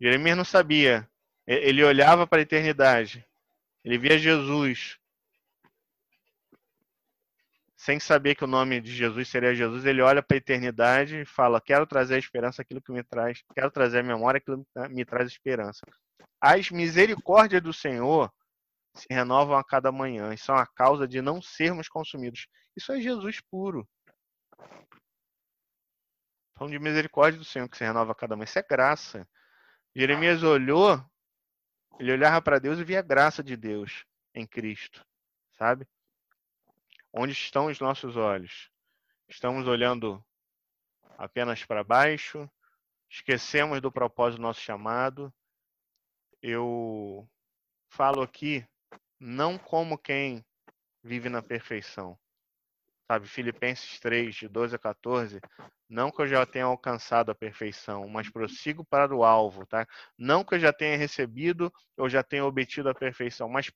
Jeremias 0.03 0.35
não 0.35 0.43
sabia. 0.43 1.09
Ele 1.47 1.81
olhava 1.81 2.27
para 2.27 2.39
a 2.39 2.41
eternidade. 2.41 3.25
Ele 3.85 3.97
via 3.97 4.17
Jesus 4.17 4.99
sem 7.77 8.01
saber 8.01 8.35
que 8.35 8.43
o 8.43 8.47
nome 8.47 8.81
de 8.81 8.93
Jesus 8.93 9.27
seria 9.27 9.53
Jesus, 9.53 9.85
ele 9.85 10.01
olha 10.01 10.23
para 10.23 10.35
a 10.35 10.39
eternidade 10.39 11.21
e 11.21 11.25
fala: 11.25 11.59
Quero 11.59 11.85
trazer 11.87 12.15
a 12.15 12.17
esperança 12.17 12.61
aquilo 12.61 12.81
que 12.81 12.91
me 12.91 13.03
traz, 13.03 13.43
quero 13.53 13.71
trazer 13.71 13.99
a 13.99 14.03
memória 14.03 14.37
aquilo 14.37 14.65
que 14.65 14.87
me 14.89 15.05
traz 15.05 15.27
esperança. 15.29 15.85
As 16.39 16.69
misericórdias 16.69 17.61
do 17.61 17.73
Senhor 17.73 18.31
se 18.93 19.05
renovam 19.09 19.57
a 19.57 19.63
cada 19.63 19.91
manhã 19.91 20.33
e 20.33 20.37
são 20.37 20.55
a 20.55 20.65
causa 20.65 21.07
de 21.07 21.21
não 21.21 21.41
sermos 21.41 21.89
consumidos. 21.89 22.47
Isso 22.75 22.91
é 22.91 23.01
Jesus 23.01 23.41
puro. 23.41 23.87
Falando 26.55 26.71
de 26.71 26.79
misericórdia 26.79 27.39
do 27.39 27.45
Senhor 27.45 27.67
que 27.67 27.77
se 27.77 27.83
renova 27.83 28.11
a 28.11 28.15
cada 28.15 28.35
manhã. 28.35 28.45
Isso 28.45 28.59
é 28.59 28.63
graça. 28.63 29.27
Jeremias 29.95 30.41
olhou, 30.41 31.03
ele 31.99 32.11
olhava 32.11 32.41
para 32.41 32.59
Deus 32.59 32.79
e 32.79 32.83
via 32.83 32.99
a 32.99 33.03
graça 33.03 33.43
de 33.43 33.55
Deus 33.55 34.05
em 34.33 34.45
Cristo, 34.47 35.05
sabe? 35.51 35.87
Onde 37.13 37.33
estão 37.33 37.67
os 37.67 37.79
nossos 37.79 38.17
olhos? 38.17 38.71
Estamos 39.27 39.67
olhando 39.67 40.23
apenas 41.17 41.63
para 41.63 41.83
baixo? 41.83 42.49
Esquecemos 43.07 43.79
do 43.79 43.91
propósito 43.91 44.39
do 44.39 44.43
nosso 44.43 44.61
chamado? 44.61 45.31
Eu 46.41 47.29
falo 47.87 48.23
aqui 48.23 48.67
não 49.19 49.59
como 49.59 49.97
quem 49.97 50.43
vive 51.03 51.29
na 51.29 51.43
perfeição. 51.43 52.17
Sabe, 53.13 53.27
Filipenses 53.27 53.99
3, 53.99 54.33
de 54.33 54.47
12 54.47 54.75
a 54.75 54.79
14, 54.79 55.39
não 55.87 56.09
que 56.09 56.19
eu 56.23 56.27
já 56.27 56.47
tenha 56.47 56.65
alcançado 56.65 57.29
a 57.29 57.35
perfeição, 57.35 58.09
mas 58.09 58.27
prossigo 58.27 58.83
para 58.83 59.15
o 59.15 59.23
alvo, 59.23 59.67
tá? 59.67 59.87
Não 60.17 60.43
que 60.43 60.55
eu 60.55 60.59
já 60.59 60.73
tenha 60.73 60.97
recebido 60.97 61.71
ou 61.95 62.09
já 62.09 62.23
tenha 62.23 62.43
obtido 62.43 62.89
a 62.89 62.95
perfeição, 62.95 63.47
mas, 63.47 63.71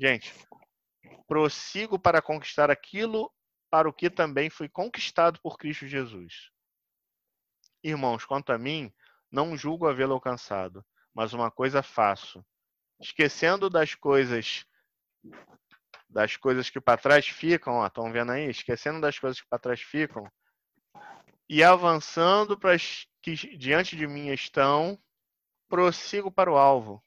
gente, 0.00 0.34
prossigo 1.28 1.96
para 1.96 2.20
conquistar 2.20 2.72
aquilo 2.72 3.32
para 3.70 3.88
o 3.88 3.92
que 3.92 4.10
também 4.10 4.50
fui 4.50 4.68
conquistado 4.68 5.38
por 5.40 5.56
Cristo 5.56 5.86
Jesus. 5.86 6.50
Irmãos, 7.84 8.24
quanto 8.24 8.50
a 8.50 8.58
mim, 8.58 8.92
não 9.30 9.56
julgo 9.56 9.86
havê-lo 9.86 10.14
alcançado, 10.14 10.84
mas 11.14 11.32
uma 11.32 11.52
coisa 11.52 11.84
faço, 11.84 12.44
esquecendo 13.00 13.70
das 13.70 13.94
coisas 13.94 14.66
das 16.12 16.36
coisas 16.36 16.68
que 16.68 16.80
para 16.80 17.00
trás 17.00 17.26
ficam, 17.26 17.84
estão 17.84 18.12
vendo 18.12 18.32
aí, 18.32 18.48
esquecendo 18.48 19.00
das 19.00 19.18
coisas 19.18 19.40
que 19.40 19.48
para 19.48 19.58
trás 19.58 19.80
ficam 19.80 20.30
e 21.48 21.62
avançando 21.62 22.58
para 22.58 22.74
as 22.74 23.06
que 23.20 23.34
diante 23.56 23.96
de 23.96 24.06
mim 24.06 24.28
estão, 24.28 24.98
prossigo 25.68 26.30
para 26.30 26.50
o 26.50 26.56
alvo. 26.56 27.02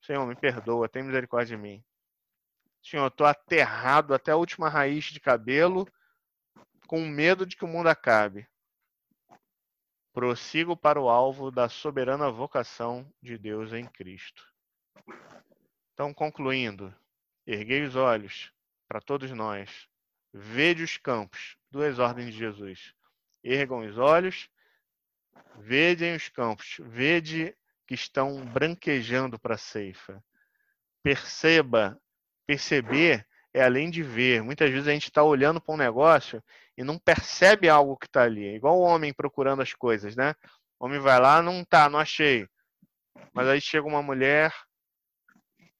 Senhor, 0.00 0.26
me 0.26 0.34
perdoa, 0.34 0.88
tem 0.88 1.02
misericórdia 1.02 1.56
de 1.56 1.62
mim. 1.62 1.84
Senhor, 2.82 3.06
estou 3.06 3.26
aterrado 3.26 4.14
até 4.14 4.32
a 4.32 4.36
última 4.36 4.68
raiz 4.68 5.04
de 5.04 5.20
cabelo, 5.20 5.86
com 6.86 7.00
medo 7.06 7.46
de 7.46 7.56
que 7.56 7.64
o 7.64 7.68
mundo 7.68 7.88
acabe. 7.88 8.48
Prossigo 10.12 10.76
para 10.76 11.00
o 11.00 11.08
alvo 11.08 11.50
da 11.50 11.68
soberana 11.68 12.30
vocação 12.30 13.10
de 13.22 13.38
Deus 13.38 13.72
em 13.72 13.86
Cristo. 13.86 14.44
Então, 15.92 16.12
concluindo, 16.12 16.94
erguei 17.46 17.82
os 17.82 17.96
olhos 17.96 18.52
para 18.88 19.00
todos 19.00 19.30
nós, 19.30 19.88
vede 20.32 20.82
os 20.82 20.96
campos, 20.96 21.56
duas 21.70 21.98
ordens 21.98 22.32
de 22.32 22.38
Jesus. 22.38 22.94
Ergam 23.42 23.80
os 23.80 23.98
olhos, 23.98 24.48
vedem 25.58 26.14
os 26.14 26.28
campos, 26.28 26.76
vede 26.80 27.56
que 27.86 27.94
estão 27.94 28.44
branquejando 28.46 29.38
para 29.38 29.54
a 29.54 29.58
ceifa. 29.58 30.22
Perceba, 31.02 32.00
perceber 32.46 33.26
é 33.54 33.62
além 33.62 33.90
de 33.90 34.02
ver. 34.02 34.42
Muitas 34.42 34.70
vezes 34.70 34.88
a 34.88 34.92
gente 34.92 35.08
está 35.08 35.22
olhando 35.22 35.60
para 35.60 35.74
um 35.74 35.78
negócio 35.78 36.42
e 36.76 36.82
não 36.82 36.98
percebe 36.98 37.68
algo 37.68 37.96
que 37.96 38.06
está 38.06 38.22
ali. 38.22 38.46
É 38.46 38.54
igual 38.54 38.78
o 38.78 38.82
homem 38.82 39.12
procurando 39.12 39.62
as 39.62 39.74
coisas, 39.74 40.16
né? 40.16 40.34
O 40.78 40.86
homem 40.86 40.98
vai 40.98 41.20
lá, 41.20 41.42
não 41.42 41.64
tá, 41.64 41.88
não 41.88 41.98
achei. 41.98 42.48
Mas 43.32 43.46
aí 43.48 43.60
chega 43.60 43.86
uma 43.86 44.02
mulher, 44.02 44.52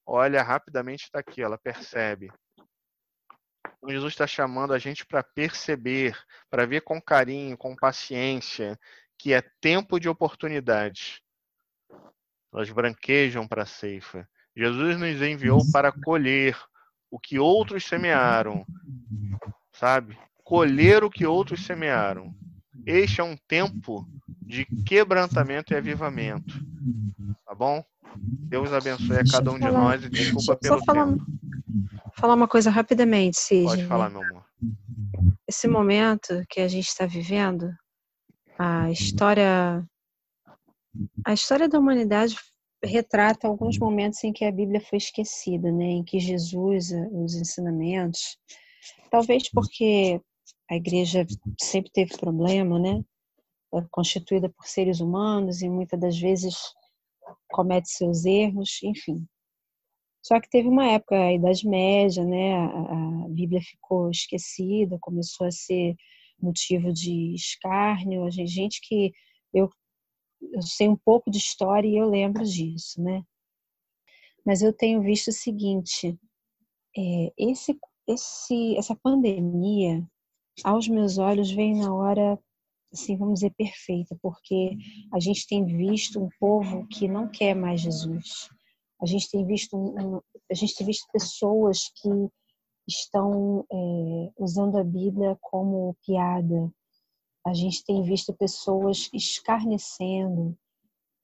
olha 0.05 0.41
rapidamente, 0.41 1.03
está 1.03 1.19
aqui, 1.19 1.41
ela 1.41 1.57
percebe. 1.57 2.31
Então, 3.77 3.89
Jesus 3.89 4.13
está 4.13 4.25
chamando 4.25 4.73
a 4.73 4.79
gente 4.79 5.05
para 5.05 5.23
perceber, 5.23 6.17
para 6.49 6.65
ver 6.65 6.81
com 6.81 7.01
carinho, 7.01 7.57
com 7.57 7.75
paciência, 7.75 8.79
que 9.17 9.33
é 9.33 9.41
tempo 9.59 9.99
de 9.99 10.07
oportunidades. 10.07 11.21
Elas 12.53 12.69
branquejam 12.69 13.47
para 13.47 13.63
a 13.63 13.65
ceifa. 13.65 14.27
Jesus 14.55 14.97
nos 14.97 15.21
enviou 15.21 15.59
para 15.71 15.91
colher 15.91 16.57
o 17.09 17.19
que 17.19 17.39
outros 17.39 17.83
semearam, 17.85 18.65
sabe? 19.71 20.17
Colher 20.43 21.03
o 21.03 21.09
que 21.09 21.25
outros 21.25 21.65
semearam. 21.65 22.33
Este 22.85 23.21
é 23.21 23.23
um 23.23 23.35
tempo 23.47 24.07
de 24.41 24.65
quebrantamento 24.85 25.73
e 25.73 25.75
avivamento. 25.75 26.53
Tá 27.45 27.55
bom? 27.55 27.83
Deus 28.15 28.71
abençoe 28.71 29.17
a 29.17 29.23
cada 29.23 29.51
um 29.51 29.59
de 29.59 29.69
nós 29.71 30.03
e 30.03 30.09
desculpa 30.09 30.55
pelo 30.55 30.79
só 30.79 30.85
falar, 30.85 31.07
tempo. 31.07 31.25
falar 32.15 32.33
uma 32.35 32.47
coisa 32.47 32.69
rapidamente, 32.69 33.37
Cid. 33.39 33.63
Pode 33.63 33.85
falar, 33.85 34.09
meu 34.09 34.21
amor. 34.21 34.43
Esse 35.47 35.67
momento 35.67 36.43
que 36.49 36.61
a 36.61 36.67
gente 36.67 36.87
está 36.87 37.05
vivendo, 37.05 37.73
a 38.57 38.91
história, 38.91 39.83
a 41.25 41.33
história 41.33 41.67
da 41.67 41.79
humanidade 41.79 42.35
retrata 42.83 43.47
alguns 43.47 43.77
momentos 43.77 44.23
em 44.23 44.33
que 44.33 44.45
a 44.45 44.51
Bíblia 44.51 44.81
foi 44.81 44.97
esquecida, 44.97 45.71
né? 45.71 45.85
Em 45.85 46.03
que 46.03 46.19
Jesus, 46.19 46.91
os 47.11 47.35
ensinamentos, 47.35 48.37
talvez 49.09 49.49
porque 49.49 50.21
a 50.69 50.75
igreja 50.75 51.25
sempre 51.61 51.91
teve 51.91 52.17
problema, 52.17 52.79
né? 52.79 53.03
É 53.73 53.81
constituída 53.91 54.49
por 54.49 54.67
seres 54.67 54.99
humanos 54.99 55.61
e 55.61 55.69
muitas 55.69 55.99
das 55.99 56.19
vezes 56.19 56.55
comete 57.49 57.89
seus 57.89 58.25
erros, 58.25 58.79
enfim. 58.83 59.25
Só 60.21 60.39
que 60.39 60.49
teve 60.49 60.67
uma 60.67 60.85
época, 60.87 61.15
a 61.15 61.33
Idade 61.33 61.67
Média, 61.67 62.23
né? 62.23 62.55
A, 62.55 63.27
Bíblia 63.29 63.61
ficou 63.61 64.09
esquecida, 64.11 64.97
começou 65.01 65.47
a 65.47 65.51
ser 65.51 65.95
motivo 66.39 66.93
de 66.93 67.33
escárnio. 67.33 68.23
A 68.25 68.29
gente, 68.29 68.47
gente 68.47 68.79
que 68.81 69.11
eu, 69.53 69.69
eu 70.39 70.61
sei 70.61 70.87
um 70.87 70.95
pouco 70.95 71.31
de 71.31 71.39
história 71.39 71.87
e 71.87 71.97
eu 71.97 72.07
lembro 72.07 72.43
disso, 72.43 73.01
né? 73.01 73.23
Mas 74.45 74.61
eu 74.61 74.71
tenho 74.71 75.01
visto 75.01 75.29
o 75.29 75.33
seguinte: 75.33 76.17
é, 76.95 77.33
esse, 77.37 77.77
esse, 78.07 78.77
essa 78.77 78.95
pandemia, 78.95 80.07
aos 80.63 80.87
meus 80.87 81.17
olhos, 81.17 81.51
veio 81.51 81.77
na 81.77 81.93
hora 81.93 82.39
assim, 82.93 83.17
vamos 83.17 83.39
dizer, 83.39 83.51
perfeita, 83.57 84.15
porque 84.21 84.77
a 85.11 85.19
gente 85.19 85.47
tem 85.47 85.65
visto 85.65 86.23
um 86.23 86.29
povo 86.39 86.87
que 86.87 87.07
não 87.07 87.27
quer 87.27 87.55
mais 87.55 87.81
Jesus. 87.81 88.49
A 89.01 89.05
gente 89.05 89.29
tem 89.29 89.45
visto, 89.45 89.75
um, 89.75 90.21
a 90.49 90.53
gente 90.53 90.75
tem 90.75 90.85
visto 90.85 91.07
pessoas 91.11 91.89
que 91.95 92.09
estão 92.87 93.65
é, 93.71 94.31
usando 94.37 94.77
a 94.77 94.83
Bíblia 94.83 95.37
como 95.41 95.95
piada. 96.05 96.71
A 97.45 97.53
gente 97.53 97.83
tem 97.83 98.03
visto 98.03 98.33
pessoas 98.33 99.09
escarnecendo. 99.11 100.57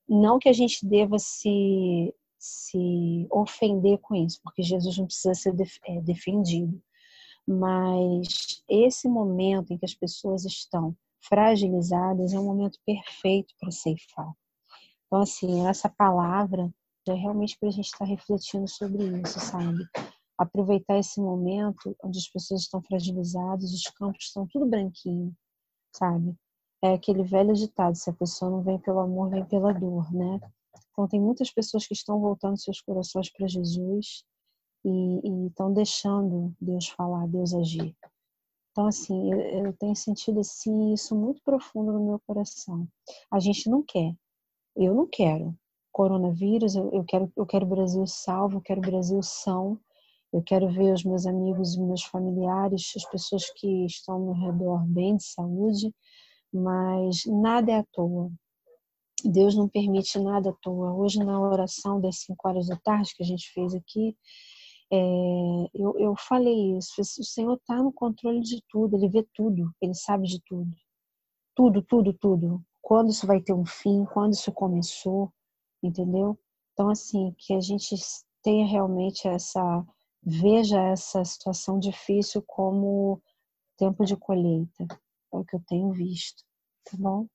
Não 0.08 0.38
que 0.38 0.48
a 0.48 0.52
gente 0.52 0.84
deva 0.84 1.18
se, 1.18 2.12
se 2.38 3.26
ofender 3.30 3.98
com 3.98 4.14
isso, 4.14 4.40
porque 4.42 4.62
Jesus 4.62 4.98
não 4.98 5.06
precisa 5.06 5.34
ser 5.34 5.54
é, 5.86 6.00
defendido. 6.00 6.82
Mas 7.52 8.62
esse 8.68 9.08
momento 9.08 9.72
em 9.72 9.78
que 9.78 9.84
as 9.84 9.92
pessoas 9.92 10.44
estão 10.44 10.96
fragilizadas 11.20 12.32
é 12.32 12.38
um 12.38 12.44
momento 12.44 12.78
perfeito 12.86 13.52
para 13.58 13.72
ceifar. 13.72 14.32
Então, 15.06 15.20
assim, 15.20 15.66
essa 15.66 15.88
palavra 15.88 16.72
é 17.08 17.12
realmente 17.12 17.58
para 17.58 17.68
a 17.68 17.72
gente 17.72 17.86
estar 17.86 18.04
refletindo 18.04 18.68
sobre 18.68 19.02
isso, 19.20 19.40
sabe? 19.40 19.84
Aproveitar 20.38 20.96
esse 20.98 21.20
momento 21.20 21.96
onde 22.04 22.18
as 22.18 22.28
pessoas 22.28 22.60
estão 22.62 22.80
fragilizadas, 22.82 23.74
os 23.74 23.82
campos 23.98 24.26
estão 24.26 24.46
tudo 24.46 24.70
branquinho, 24.70 25.34
sabe? 25.92 26.36
É 26.80 26.94
aquele 26.94 27.24
velho 27.24 27.52
ditado: 27.52 27.96
se 27.96 28.08
a 28.08 28.12
pessoa 28.12 28.48
não 28.48 28.62
vem 28.62 28.78
pelo 28.78 29.00
amor, 29.00 29.28
vem 29.28 29.44
pela 29.44 29.72
dor, 29.72 30.12
né? 30.12 30.38
Então, 30.92 31.08
tem 31.08 31.20
muitas 31.20 31.50
pessoas 31.50 31.84
que 31.84 31.94
estão 31.94 32.20
voltando 32.20 32.56
seus 32.60 32.80
corações 32.80 33.28
para 33.28 33.48
Jesus 33.48 34.24
e 34.84 35.46
estão 35.46 35.72
deixando 35.72 36.54
Deus 36.60 36.88
falar, 36.88 37.26
Deus 37.28 37.54
agir. 37.54 37.94
Então, 38.70 38.86
assim, 38.86 39.32
eu, 39.32 39.40
eu 39.66 39.72
tenho 39.74 39.96
sentido 39.96 40.40
assim, 40.40 40.92
isso 40.94 41.14
muito 41.14 41.42
profundo 41.42 41.92
no 41.92 42.04
meu 42.04 42.20
coração. 42.26 42.86
A 43.30 43.40
gente 43.40 43.68
não 43.68 43.82
quer, 43.82 44.14
eu 44.76 44.94
não 44.94 45.06
quero 45.06 45.54
coronavírus, 45.92 46.76
eu, 46.76 46.90
eu 46.92 47.04
quero 47.04 47.32
eu 47.36 47.44
quero 47.44 47.66
Brasil 47.66 48.06
salvo, 48.06 48.58
eu 48.58 48.60
quero 48.60 48.80
o 48.80 48.82
Brasil 48.90 49.20
são, 49.22 49.78
eu 50.32 50.42
quero 50.42 50.70
ver 50.70 50.94
os 50.94 51.04
meus 51.04 51.26
amigos, 51.26 51.70
os 51.70 51.78
meus 51.78 52.04
familiares, 52.04 52.92
as 52.96 53.04
pessoas 53.10 53.50
que 53.56 53.86
estão 53.86 54.14
ao 54.14 54.20
meu 54.20 54.34
redor 54.34 54.86
bem 54.86 55.16
de 55.16 55.24
saúde, 55.24 55.92
mas 56.52 57.24
nada 57.26 57.72
é 57.72 57.78
à 57.78 57.84
toa. 57.92 58.30
Deus 59.24 59.54
não 59.54 59.68
permite 59.68 60.18
nada 60.18 60.50
à 60.50 60.52
toa. 60.62 60.94
Hoje, 60.94 61.18
na 61.18 61.38
oração 61.38 62.00
das 62.00 62.20
5 62.20 62.48
horas 62.48 62.66
da 62.68 62.76
tarde 62.76 63.14
que 63.14 63.22
a 63.22 63.26
gente 63.26 63.52
fez 63.52 63.74
aqui, 63.74 64.16
é, 64.92 64.96
eu, 65.74 65.98
eu 65.98 66.16
falei 66.16 66.76
isso, 66.76 67.00
o 67.00 67.04
Senhor 67.24 67.54
está 67.56 67.76
no 67.82 67.92
controle 67.92 68.40
de 68.40 68.62
tudo, 68.68 68.96
Ele 68.96 69.08
vê 69.08 69.26
tudo, 69.34 69.72
Ele 69.80 69.94
sabe 69.94 70.26
de 70.26 70.40
tudo. 70.42 70.70
Tudo, 71.54 71.82
tudo, 71.82 72.12
tudo. 72.14 72.62
Quando 72.82 73.10
isso 73.10 73.26
vai 73.26 73.40
ter 73.40 73.52
um 73.52 73.66
fim, 73.66 74.04
quando 74.06 74.32
isso 74.34 74.52
começou, 74.52 75.32
entendeu? 75.82 76.38
Então, 76.72 76.90
assim, 76.90 77.34
que 77.38 77.54
a 77.54 77.60
gente 77.60 77.94
tenha 78.42 78.66
realmente 78.66 79.28
essa, 79.28 79.84
veja 80.22 80.80
essa 80.82 81.24
situação 81.24 81.78
difícil 81.78 82.42
como 82.46 83.22
tempo 83.76 84.04
de 84.04 84.16
colheita. 84.16 84.86
É 85.32 85.36
o 85.36 85.44
que 85.44 85.56
eu 85.56 85.62
tenho 85.68 85.92
visto, 85.92 86.42
tá 86.84 86.96
bom? 86.98 87.26